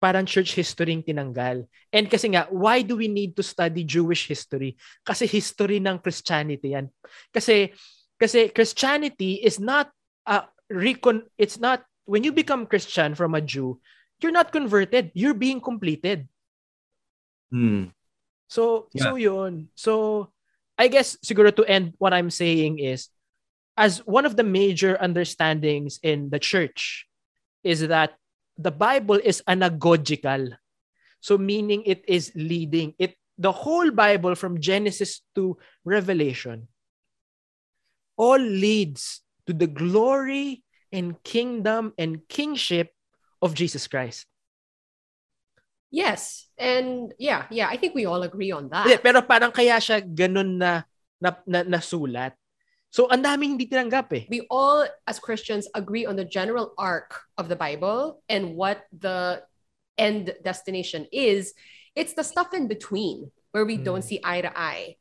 [0.00, 1.64] parang church history yung tinanggal.
[1.88, 4.76] And kasi nga, why do we need to study Jewish history?
[5.00, 6.92] Kasi history ng Christianity yan.
[7.32, 7.72] Kasi
[8.20, 9.88] kasi Christianity is not
[10.28, 13.80] a recon it's not when you become Christian from a Jew,
[14.20, 16.28] you're not converted, you're being completed.
[17.52, 17.92] Mm.
[18.48, 19.68] So so yun.
[19.74, 20.30] So
[20.78, 23.08] I guess siguro to end what I'm saying is
[23.76, 27.06] as one of the major understandings in the church
[27.62, 28.14] is that
[28.56, 30.54] the Bible is anagogical.
[31.20, 32.94] So meaning it is leading.
[32.98, 36.70] It the whole Bible from Genesis to Revelation
[38.14, 40.62] all leads to the glory
[40.94, 42.93] and kingdom and kingship
[43.44, 44.24] of Jesus Christ.
[45.90, 46.48] yes.
[46.58, 48.86] And yeah, yeah, I think we all agree on that.
[48.86, 50.82] Hindi, pero parang kaya siya ganun na,
[51.20, 52.32] na, na nasulat.
[52.90, 54.24] So ang daming hindi tinanggap eh.
[54.30, 59.42] we all as Christians agree on the general arc of the Bible and what the
[59.98, 61.54] end destination is.
[61.98, 64.08] It's the stuff in between where we don't Mm.
[64.10, 64.98] see eye to eye.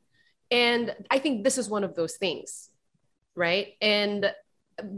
[0.53, 2.69] And I think this is one of those things,
[3.33, 3.73] right?
[3.81, 4.29] And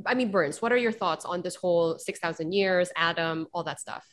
[0.05, 3.79] I mean, Burns, what are your thoughts on this whole 6,000 years, Adam, all that
[3.79, 4.05] stuff?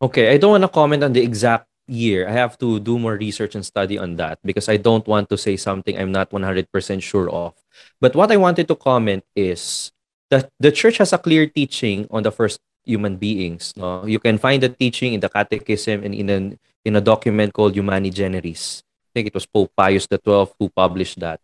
[0.00, 2.28] Okay, I don't want to comment on the exact year.
[2.28, 5.38] I have to do more research and study on that because I don't want to
[5.38, 6.66] say something I'm not 100%
[7.02, 7.54] sure of.
[8.00, 9.92] But what I wanted to comment is
[10.30, 13.72] that the church has a clear teaching on the first human beings.
[13.76, 14.04] No?
[14.06, 17.74] You can find the teaching in the Catechism and in a, in a document called
[17.74, 18.82] Humani Generis.
[18.82, 21.40] I think it was Pope Pius XII who published that.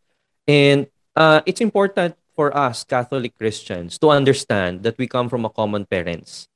[0.47, 5.51] And uh, it's important for us Catholic Christians to understand that we come from a
[5.51, 6.47] common parents.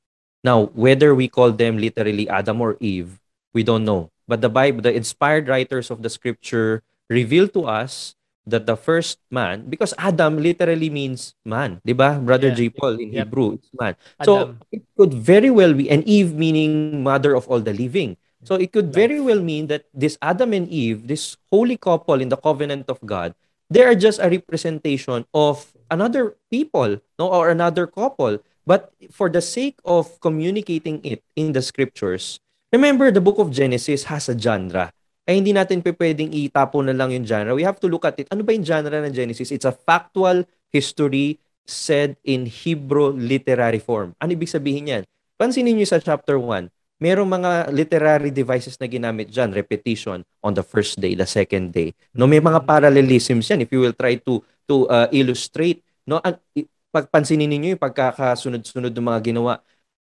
[0.47, 3.18] Now, whether we call them literally Adam or Eve,
[3.51, 4.14] we don't know.
[4.30, 8.14] But the Bible, the inspired writers of the scripture reveal to us
[8.47, 12.14] that the first man, because Adam literally means man, di ba?
[12.22, 12.59] Brother Yeah.
[12.59, 12.70] J.
[12.70, 13.26] Paul in Yep.
[13.26, 13.99] Hebrew, it's man.
[14.22, 18.14] So it could very well be, and Eve meaning mother of all the living.
[18.47, 22.30] So it could very well mean that this Adam and Eve, this holy couple in
[22.30, 23.35] the covenant of God,
[23.72, 28.44] they are just a representation of another people, no, or another couple.
[28.68, 32.38] But for the sake of communicating it in the scriptures,
[32.70, 34.92] remember the book of Genesis has a genre.
[35.26, 37.54] Ay hindi natin pwedeng itapo na lang yung genre.
[37.54, 38.30] We have to look at it.
[38.30, 39.50] Ano ba yung genre ng Genesis?
[39.50, 44.14] It's a factual history said in Hebrew literary form.
[44.18, 45.02] Ano ibig sabihin yan?
[45.38, 46.70] Pansinin niyo sa chapter 1,
[47.03, 51.90] merong mga literary devices na ginamit dyan, repetition on the first day, the second day.
[52.14, 54.38] No, may mga parallelisms yan if you will try to
[54.70, 56.22] to uh, illustrate, no,
[56.55, 59.59] i- pagpansinin ninyo yung pagkakasunod-sunod ng mga ginawa.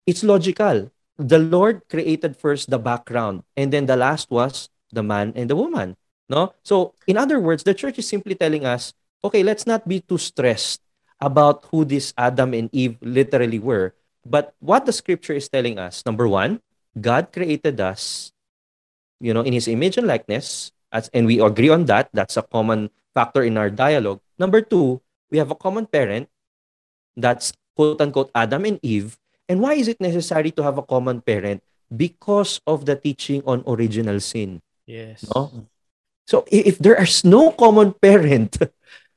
[0.08, 0.88] It's logical.
[1.20, 5.58] The Lord created first the background and then the last was the man and the
[5.58, 5.98] woman,
[6.30, 6.54] no?
[6.64, 8.94] So, in other words, the church is simply telling us,
[9.26, 10.80] okay, let's not be too stressed
[11.20, 13.98] about who this Adam and Eve literally were.
[14.24, 16.62] But what the scripture is telling us, number one,
[17.02, 18.32] God created us,
[19.20, 22.10] you know, in his image and likeness, as, and we agree on that.
[22.14, 24.20] That's a common factor in our dialogue.
[24.40, 26.30] Number two, we have a common parent,
[27.16, 29.18] that's quote unquote Adam and Eve.
[29.48, 31.64] And why is it necessary to have a common parent?
[31.88, 34.62] Because of the teaching on original sin.
[34.86, 35.24] Yes.
[35.34, 35.68] No?
[36.28, 38.60] So if there is no common parent,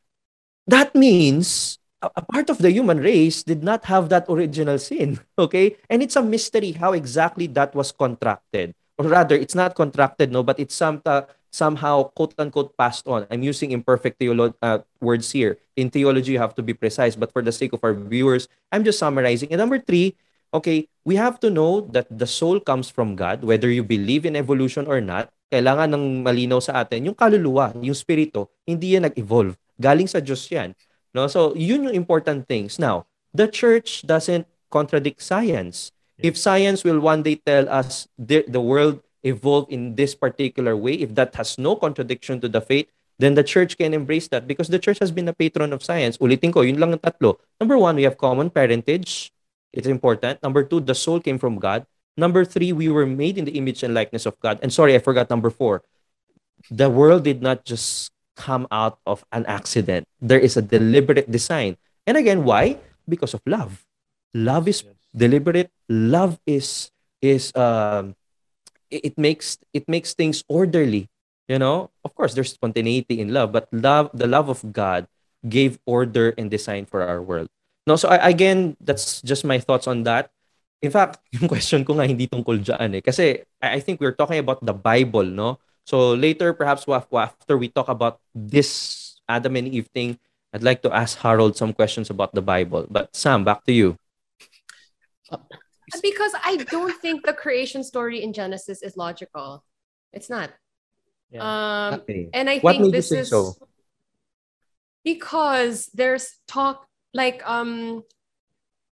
[0.71, 5.21] that means a, part of the human race did not have that original sin.
[5.39, 5.77] Okay?
[5.89, 8.75] And it's a mystery how exactly that was contracted.
[8.99, 13.27] Or rather, it's not contracted, no, but it's some, uh, somehow quote unquote passed on.
[13.31, 15.57] I'm using imperfect theolo- uh, words here.
[15.77, 18.85] In theology, you have to be precise, but for the sake of our viewers, I'm
[18.85, 19.49] just summarizing.
[19.51, 20.17] And number three,
[20.53, 24.37] okay, we have to know that the soul comes from God, whether you believe in
[24.37, 25.33] evolution or not.
[25.51, 29.59] Kailangan ng malinaw sa atin, yung kaluluwa, yung spirito, hindi yan nag-evolve.
[29.81, 30.77] Galing sa Diyos yan.
[31.15, 31.27] No?
[31.27, 32.79] So, yun yung important things.
[32.79, 35.93] Now, the church doesn't contradict science.
[36.19, 40.95] If science will one day tell us the, the world evolved in this particular way,
[40.95, 42.89] if that has no contradiction to the faith,
[43.19, 46.17] then the church can embrace that because the church has been a patron of science.
[46.19, 47.37] Ulitin ko, yun lang ang tatlo.
[47.61, 49.33] Number one, we have common parentage.
[49.73, 50.43] It's important.
[50.43, 51.87] Number two, the soul came from God.
[52.17, 54.59] Number three, we were made in the image and likeness of God.
[54.63, 55.85] And sorry, I forgot number four.
[56.71, 60.09] The world did not just come out of an accident.
[60.17, 61.77] There is a deliberate design.
[62.09, 62.81] And again, why?
[63.05, 63.85] Because of love.
[64.33, 64.81] Love is
[65.13, 65.69] deliberate.
[65.93, 66.89] Love is
[67.21, 68.17] is um
[68.89, 71.13] it, it makes it makes things orderly.
[71.51, 75.11] You know, of course, there's spontaneity in love, but love, the love of God,
[75.43, 77.51] gave order and design for our world.
[77.91, 80.31] No, so I, again, that's just my thoughts on that.
[80.79, 83.03] In fact, yung question ko nga hindi tungkol dyan eh.
[83.03, 85.59] Kasi I, I think we're talking about the Bible, no?
[85.87, 90.19] So later, perhaps wa- wa- after we talk about this Adam and Eve thing,
[90.53, 92.87] I'd like to ask Harold some questions about the Bible.
[92.91, 93.97] But Sam, back to you.
[96.03, 99.65] Because I don't think the creation story in Genesis is logical.
[100.13, 100.51] It's not.
[101.31, 101.43] Yeah.
[101.43, 102.29] Um, Okay.
[102.33, 103.55] and I What think this think is so?
[105.05, 108.03] because there's talk like um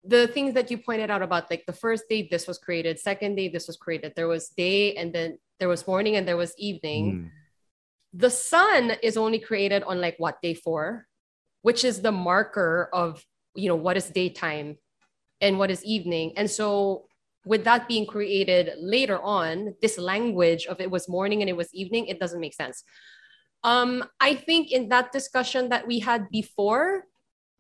[0.05, 3.35] the things that you pointed out about like the first day this was created, second
[3.35, 4.13] day this was created.
[4.15, 7.11] There was day and then there was morning and there was evening.
[7.11, 7.27] Hmm.
[8.19, 11.07] The sun is only created on like what day four,
[11.63, 14.77] which is the marker of you know what is daytime
[15.41, 16.33] and what is evening.
[16.37, 17.07] And so
[17.45, 21.73] with that being created later on, this language of it was morning and it was
[21.73, 22.83] evening, it doesn't make sense.
[23.63, 27.05] Um, I think in that discussion that we had before,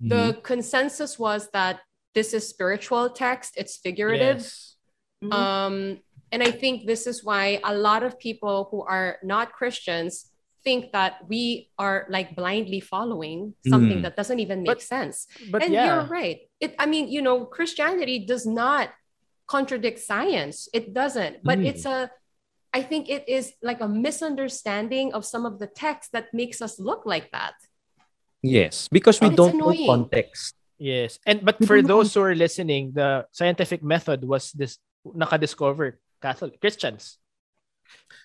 [0.01, 1.81] the consensus was that
[2.15, 4.39] this is spiritual text, it's figurative.
[4.39, 4.77] Yes.
[5.31, 6.01] Um,
[6.33, 10.31] and I think this is why a lot of people who are not Christians
[10.65, 14.03] think that we are like blindly following something Mhm.
[14.03, 15.27] that doesn't even make But- sense.
[15.51, 15.87] But and yeah.
[15.87, 16.39] you're right.
[16.59, 18.91] It, I mean, you know, Christianity does not
[19.47, 20.69] contradict science.
[20.75, 21.45] It doesn't.
[21.47, 21.67] But Mm.
[21.71, 22.11] it's a,
[22.75, 26.81] I think it is like a misunderstanding of some of the text that makes us
[26.81, 27.55] look like that.
[28.43, 29.87] Yes, because we And don't know annoying.
[29.87, 30.55] context.
[30.79, 31.19] Yes.
[31.25, 37.23] And but for those who are listening, the scientific method was this naka-discover Catholic Christians.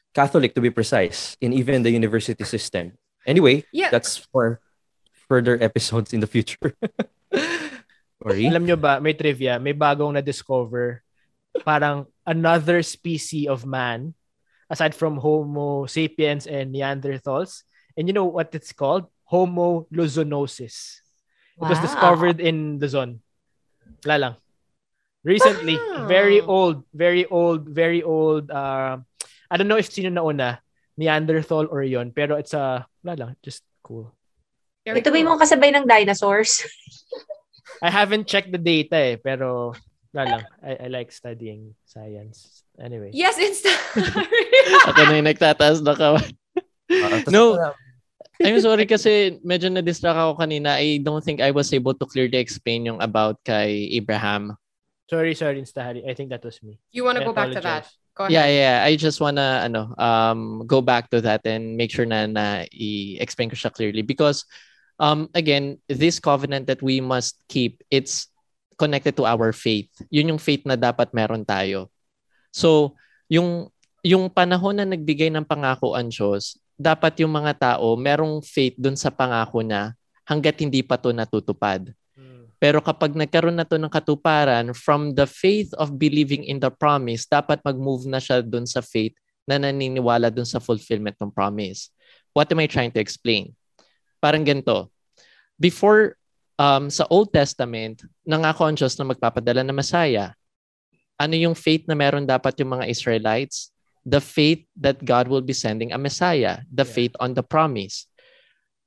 [0.10, 2.98] Catholic to be precise, in even the university system.
[3.30, 3.94] Anyway, Yeah.
[3.94, 4.58] that's for
[5.30, 6.74] further episodes in the future.
[8.22, 8.50] Sorry.
[8.50, 11.06] Alam nyo ba, may trivia, may bagong na-discover
[11.62, 14.18] parang another species of man
[14.70, 17.62] aside from Homo sapiens and Neanderthals.
[17.94, 19.06] And you know what it's called?
[19.30, 21.06] Homo luzonensis.
[21.60, 23.22] It was discovered in Luzon.
[24.06, 24.36] Wala lang.
[25.22, 26.08] Recently, Wow.
[26.10, 28.50] very old, very old, very old.
[28.50, 28.98] Uh,
[29.50, 30.58] I don't know if sino nauna,
[30.98, 34.10] Neanderthal or yon, pero it's a, wala lang, just cool.
[34.82, 35.20] Very Ito ba cool.
[35.22, 36.66] yung mga kasabay ng dinosaurs?
[37.86, 39.78] I haven't checked the data eh, pero
[40.10, 40.44] wala lang.
[40.66, 42.66] I, I like studying science.
[42.82, 43.14] Anyway.
[43.14, 43.62] Yes, it's
[44.90, 46.26] Ako na yung nagtataas na kawan.
[46.92, 47.56] Ah, No.
[48.42, 50.82] I'm sorry kasi medyo na-distract ako kanina.
[50.82, 54.58] I don't think I was able to clearly explain yung about kay Abraham.
[55.12, 56.08] Sorry, sorry, Instahari.
[56.08, 56.80] I think that was me.
[56.96, 57.84] you want to go back to that?
[58.16, 58.32] Go ahead.
[58.32, 58.78] Yeah, yeah.
[58.88, 63.52] I just wanna ano, um, go back to that and make sure na, na i-explain
[63.52, 64.08] ko siya clearly.
[64.08, 64.48] Because,
[65.04, 68.32] um, again, this covenant that we must keep, it's
[68.80, 69.92] connected to our faith.
[70.08, 71.92] Yun yung faith na dapat meron tayo.
[72.56, 72.96] So,
[73.28, 73.68] yung
[74.08, 78.96] yung panahon na nagbigay ng pangako ang Diyos, dapat yung mga tao merong faith dun
[78.96, 79.92] sa pangako na
[80.24, 81.92] hanggat hindi pa to natutupad.
[82.62, 87.26] Pero kapag nagkaroon na to ng katuparan, from the faith of believing in the promise,
[87.26, 89.18] dapat mag-move na siya dun sa faith
[89.50, 91.90] na naniniwala dun sa fulfillment ng promise.
[92.38, 93.58] What am I trying to explain?
[94.22, 94.94] Parang ganito.
[95.58, 96.14] Before,
[96.62, 100.38] um, sa Old Testament, nangako ang Diyos na magpapadala ng Messiah.
[101.18, 103.74] Ano yung faith na meron dapat yung mga Israelites?
[104.06, 106.62] The faith that God will be sending a Messiah.
[106.70, 106.94] The Yeah.
[106.94, 108.06] faith on the promise.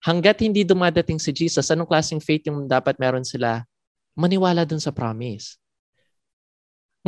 [0.05, 3.65] Hanggat hindi dumadating si Jesus, anong klaseng faith yung dapat meron sila?
[4.13, 5.57] Maniwala dun sa promise.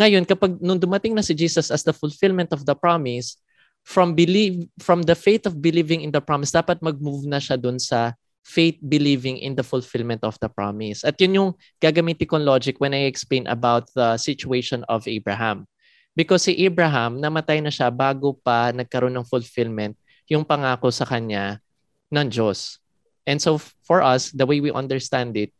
[0.00, 3.36] Ngayon, kapag nung dumating na si Jesus as the fulfillment of the promise,
[3.84, 7.76] from believe from the faith of believing in the promise, dapat mag-move na siya dun
[7.76, 11.04] sa faith believing in the fulfillment of the promise.
[11.04, 11.50] At yun yung
[11.84, 15.68] gagamitin kong logic when I explain about the situation of Abraham.
[16.16, 19.92] Because si Abraham, namatay na siya bago pa nagkaroon ng fulfillment
[20.32, 21.60] yung pangako sa kanya
[22.08, 22.80] ng Diyos.
[23.26, 25.50] And so for us, the way we understand it,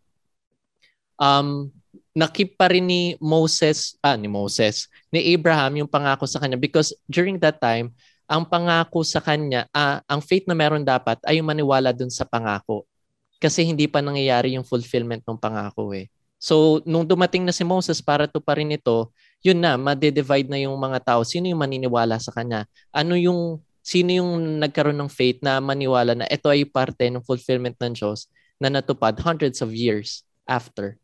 [1.19, 1.75] um,
[2.17, 6.97] nakip pa rin ni Moses, ah, ni Moses, ni Abraham yung pangako sa kanya because
[7.11, 7.93] during that time,
[8.27, 12.25] ang pangako sa kanya, ah, ang faith na meron dapat ay yung maniwala dun sa
[12.25, 12.89] pangako.
[13.37, 16.09] Kasi hindi pa nangyayari yung fulfillment ng pangako eh.
[16.37, 19.13] So, nung dumating na si Moses para to pa rin ito,
[19.45, 21.21] yun na, made-divide na yung mga tao.
[21.25, 22.69] Sino yung maniniwala sa kanya?
[22.93, 27.79] Ano yung, sino yung nagkaroon ng faith na maniwala na ito ay parte ng fulfillment
[27.79, 28.27] ng Diyos
[28.59, 30.99] na natupad hundreds of years after.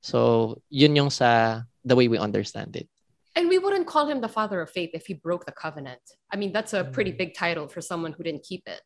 [0.00, 2.88] So, yun yung sa the way we understand it.
[3.36, 6.00] And we wouldn't call him the father of faith if he broke the covenant.
[6.32, 8.84] I mean, that's a pretty big title for someone who didn't keep it.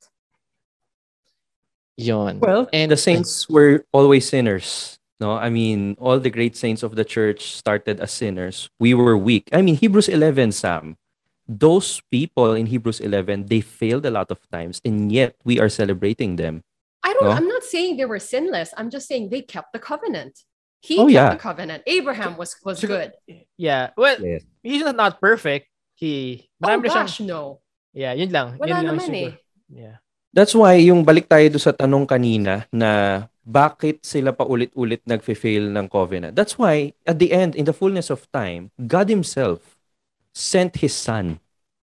[1.97, 2.43] Yun.
[2.43, 4.99] Well, And- and the saints were always sinners.
[5.23, 8.69] No, I mean, all the great saints of the church started as sinners.
[8.79, 9.49] We were weak.
[9.49, 10.99] I mean, Hebrews 11, Sam.
[11.47, 15.71] Those people in Hebrews 11, they failed a lot of times, and yet we are
[15.71, 16.63] celebrating them.
[17.07, 17.31] I don't, No?
[17.31, 18.75] I'm not saying they were sinless.
[18.77, 20.43] I'm just saying they kept the covenant.
[20.83, 21.31] He Oh, kept yeah.
[21.31, 21.83] the covenant.
[21.87, 23.15] Abraham was, was So- good.
[23.57, 23.95] Yeah.
[23.97, 24.43] Well, Yes.
[24.63, 25.71] he's not, not perfect.
[25.95, 27.63] He, Oh na siyang, gosh, no.
[27.95, 28.59] yeah, yun lang.
[28.59, 29.31] Wala yun lang naman eh.
[29.71, 29.97] Yeah.
[30.35, 35.71] That's why yung balik tayo do sa tanong kanina na bakit sila pa ulit-ulit nagfe-fail
[35.73, 36.35] ng covenant.
[36.37, 39.76] That's why at the end in the fullness of time, God himself
[40.37, 41.41] sent his son.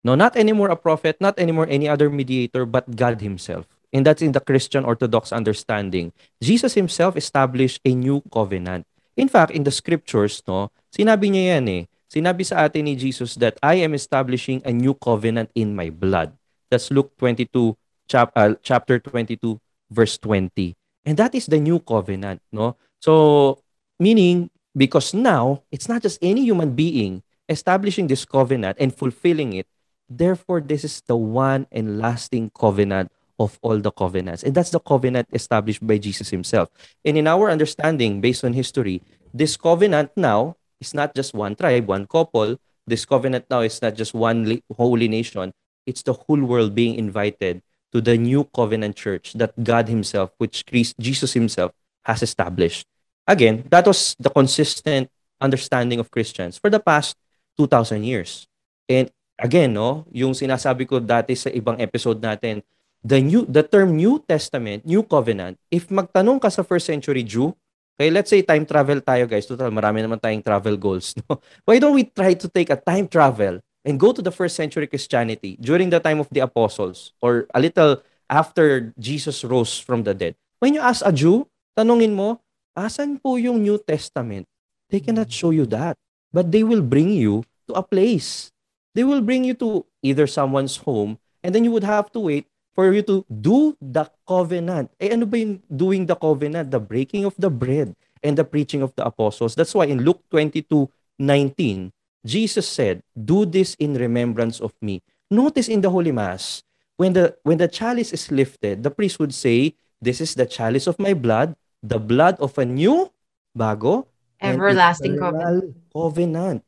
[0.02, 3.70] No, not anymore a prophet, not anymore any other mediator but God himself.
[3.94, 6.10] And that's in the Christian Orthodox understanding.
[6.42, 8.90] Jesus himself established a new covenant.
[9.14, 11.82] In fact, in the scriptures, no, sinabi niya yan eh.
[12.10, 16.34] Sinabi sa atin ni Jesus that I am establishing a new covenant in my blood.
[16.68, 17.76] That's Luke 22
[18.10, 20.74] chap- uh, chapter 22 verse 20.
[21.06, 22.76] And that is the new covenant, no?
[23.00, 23.60] So
[24.00, 27.22] meaning because now it's not just any human being
[27.52, 29.66] establishing this covenant and fulfilling it.
[30.08, 34.42] Therefore this is the one and lasting covenant of all the covenants.
[34.42, 36.68] And that's the covenant established by Jesus himself.
[37.04, 41.86] And in our understanding based on history, this covenant now is not just one tribe,
[41.86, 42.58] one couple.
[42.86, 45.52] This covenant now is not just one holy nation.
[45.86, 50.64] It's the whole world being invited to the new covenant church that God Himself, which
[50.98, 51.72] Jesus Himself
[52.04, 52.86] has established.
[53.26, 57.16] Again, that was the consistent understanding of Christians for the past
[57.56, 58.46] 2,000 years.
[58.88, 62.62] And again, no, yung sinasabi ko dati sa ibang episode natin,
[63.02, 67.50] the new the term New Testament, New Covenant, if magtanong ka sa first century Jew,
[67.98, 71.42] okay, let's say time travel tayo guys, total marami naman tayong travel goals, no?
[71.66, 74.86] Why don't we try to take a time travel and go to the first century
[74.86, 77.98] Christianity during the time of the apostles or a little
[78.30, 80.38] after Jesus rose from the dead.
[80.62, 82.38] When you ask a Jew, tanungin mo,
[82.78, 84.46] asan po yung New Testament?
[84.88, 85.98] They cannot show you that.
[86.32, 88.50] But they will bring you to a place.
[88.94, 92.46] They will bring you to either someone's home and then you would have to wait
[92.74, 94.90] for you to do the covenant.
[94.96, 96.72] Eh ano ba yung doing the covenant?
[96.72, 97.92] The breaking of the bread
[98.24, 99.54] and the preaching of the apostles.
[99.54, 100.88] That's why in Luke 22,
[101.20, 101.92] 19,
[102.24, 106.64] Jesus said, "Do this in remembrance of me." Notice in the Holy Mass,
[106.96, 110.88] when the when the chalice is lifted, the priest would say, "This is the chalice
[110.88, 113.10] of my blood, the blood of a new
[113.52, 114.08] bago
[114.42, 116.64] Everlasting eternal covenant,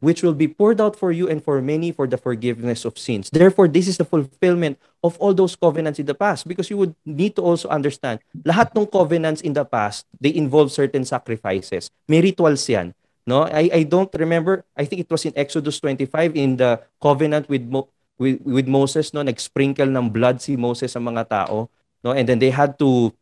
[0.00, 3.30] which will be poured out for you and for many for the forgiveness of sins."
[3.30, 6.96] Therefore, this is the fulfillment of all those covenants in the past because you would
[7.04, 11.92] need to also understand lahat ng covenants in the past, they involve certain sacrifices.
[12.08, 12.96] May rituals yan.
[13.22, 14.66] No, I I don't remember.
[14.74, 17.86] I think it was in Exodus 25 in the covenant with Mo,
[18.18, 21.70] with, with Moses no nag-sprinkle ng blood si Moses sa mga tao,
[22.02, 22.10] no?
[22.10, 23.14] And then they had to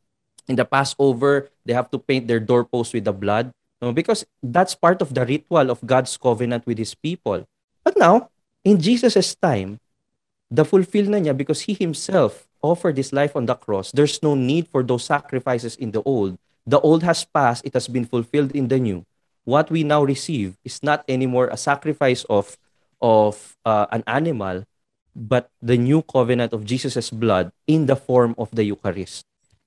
[0.48, 3.92] in the Passover, they have to paint their doorposts with the blood, no?
[3.92, 7.48] Because that's part of the ritual of God's covenant with his people.
[7.82, 8.30] But now,
[8.64, 9.80] in Jesus' time,
[10.50, 13.92] the fulfill na niya because he himself offered his life on the cross.
[13.92, 16.36] There's no need for those sacrifices in the old.
[16.66, 19.06] The old has passed, it has been fulfilled in the new.
[19.44, 22.58] What we now receive is not anymore a sacrifice of
[23.00, 24.68] of uh, an animal,
[25.16, 29.24] but the new covenant of Jesus' blood in the form of the Eucharist.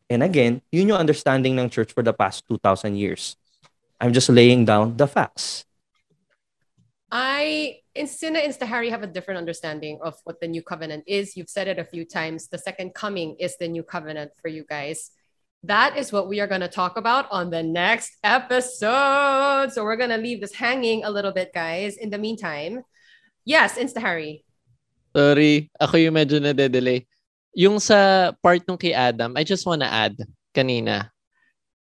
[0.09, 3.36] And again, yun yung understanding ng church for the past 2,000 years.
[4.04, 5.64] I'm just laying down the facts.
[7.08, 11.39] I in Sina Insta Harry have a different understanding of what the new covenant is.
[11.39, 12.51] You've said it a few times.
[12.51, 15.16] The second coming is the new covenant for you guys.
[15.64, 19.72] That is what we are going to talk about on the next episode.
[19.72, 21.95] So we're going to leave this hanging a little bit, guys.
[21.95, 22.84] In the meantime,
[23.47, 24.43] yes, Insta Harry.
[25.16, 27.08] Sorry, ako yung medyo nade-delay.
[27.56, 30.18] Yung sa part nung kay Adam, I just wanna add
[30.51, 31.12] kanina.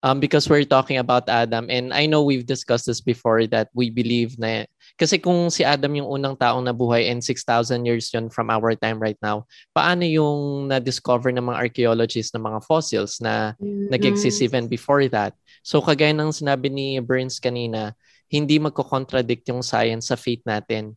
[0.07, 3.91] Um, because we're talking about Adam and I know we've discussed this before that we
[3.91, 7.43] believe na kasi kung si Adam yung unang taong nabuhay and 6,000
[7.83, 12.63] years yun from our time right now, paano yung na-discover ng mga archaeologists ng mga
[12.63, 13.59] fossils na
[13.91, 15.35] nag-exist even before that?
[15.67, 17.91] So kagaya ng sinabi ni Burns kanina,
[18.31, 20.95] hindi magko-contradict yung science sa faith natin.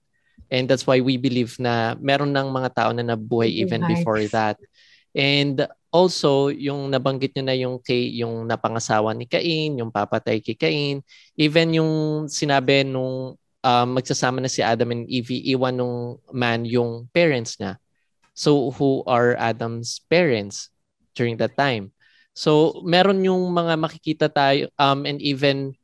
[0.54, 4.62] And that's why we believe na meron ng mga tao na nabuhay even before that.
[5.14, 10.58] And also, yung nabanggit nyo na yung kay yung napangasawa ni Cain, yung papatay kay
[10.58, 11.02] Cain,
[11.34, 11.92] even yung
[12.30, 13.34] sinabi nung
[13.64, 15.98] um, magsasama na si Adam and Eve, iwan nung
[16.30, 17.82] man yung parents niya.
[18.38, 20.72] So, who are Adam's parents
[21.18, 21.92] during that time?
[22.32, 25.76] So, meron yung mga makikita tayo um, and even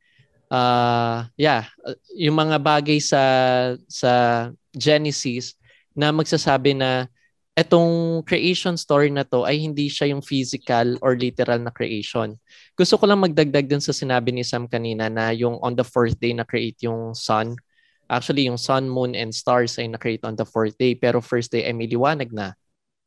[0.48, 3.22] uh, yeah, uh, yung mga bagay sa
[3.90, 4.12] sa
[4.72, 5.58] Genesis
[5.92, 7.10] na magsasabi na
[7.56, 12.36] etong creation story na to ay hindi siya yung physical or literal na creation.
[12.76, 16.20] Gusto ko lang magdagdag dun sa sinabi ni Sam kanina na yung on the fourth
[16.20, 17.56] day na create yung sun.
[18.06, 20.94] Actually, yung sun, moon, and stars ay na-create on the fourth day.
[20.94, 22.54] Pero first day ay may liwanag na.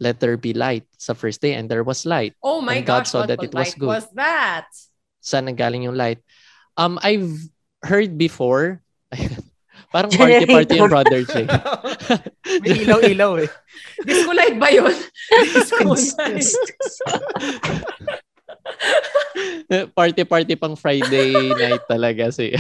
[0.02, 2.36] Let there be light sa first day and there was light.
[2.44, 3.88] Oh my And God gosh, saw what that it was good.
[3.88, 4.68] was that?
[5.24, 6.20] Saan nanggaling yung light?
[6.76, 7.32] Um, I've
[7.84, 8.84] heard before,
[9.94, 11.46] parang party-party yung brother Jay.
[12.64, 13.50] May ilaw-ilaw eh.
[14.06, 14.94] Disco light ba yun?
[15.54, 16.50] Disco light.
[19.94, 22.54] party-party pang Friday night talaga si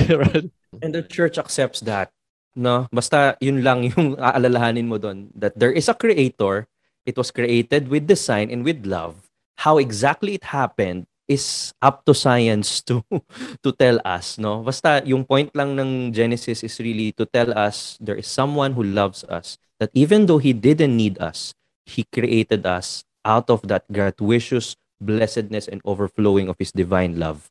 [0.82, 2.14] And the church accepts that.
[2.54, 2.86] No?
[2.94, 5.34] Basta yun lang yung aalalahanin mo doon.
[5.34, 6.70] That there is a creator.
[7.06, 9.30] It was created with design and with love.
[9.66, 13.06] How exactly it happened is up to science to
[13.64, 14.66] to tell us, no?
[14.66, 18.82] Basta yung point lang ng Genesis is really to tell us there is someone who
[18.82, 19.62] loves us.
[19.78, 21.54] That even though he didn't need us,
[21.86, 27.48] he created us out of that gratuitous blessedness and overflowing of his divine love.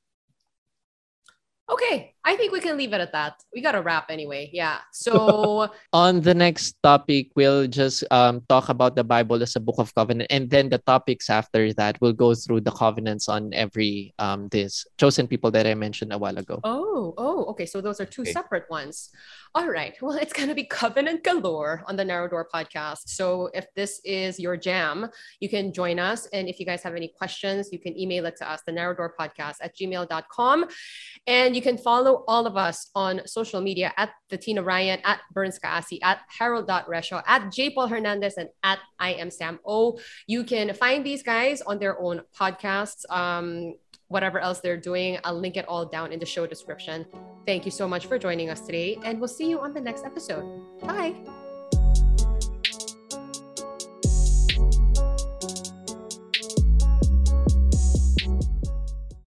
[1.70, 3.40] Okay, I think we can leave it at that.
[3.54, 4.50] We got to wrap anyway.
[4.52, 4.84] Yeah.
[4.92, 9.80] So, On the next topic, we'll just um, talk about the Bible as a book
[9.80, 14.12] of covenant, and then the topics after that We'll go through the covenants on every
[14.20, 16.60] um this chosen people that I mentioned a while ago.
[16.68, 17.64] oh, oh, okay.
[17.64, 18.32] So those are two Okay.
[18.36, 19.08] separate ones.
[19.54, 19.96] All right.
[20.02, 23.08] Well, it's going to be covenant galore on the Narrow Door podcast.
[23.08, 25.08] So if this is your jam,
[25.40, 26.26] you can join us.
[26.26, 28.94] And if you guys have any questions, you can email it to us, the narrow
[28.94, 30.66] door podcast at gmail.com.
[31.26, 35.20] And you can follow all of us on social media at the Tina Ryan, at
[35.32, 37.70] Burns Kaasi, at Harold.Resho, at J.
[37.70, 39.98] Paul Hernandez, and at I am Sam O.
[40.26, 43.08] You can find these guys on their own podcasts.
[43.10, 43.74] Um,
[44.08, 47.06] whatever else they're doing, I'll link it all down in the show description.
[47.46, 50.04] Thank you so much for joining us today, and we'll see you on the next
[50.04, 50.44] episode.
[50.80, 51.14] Bye.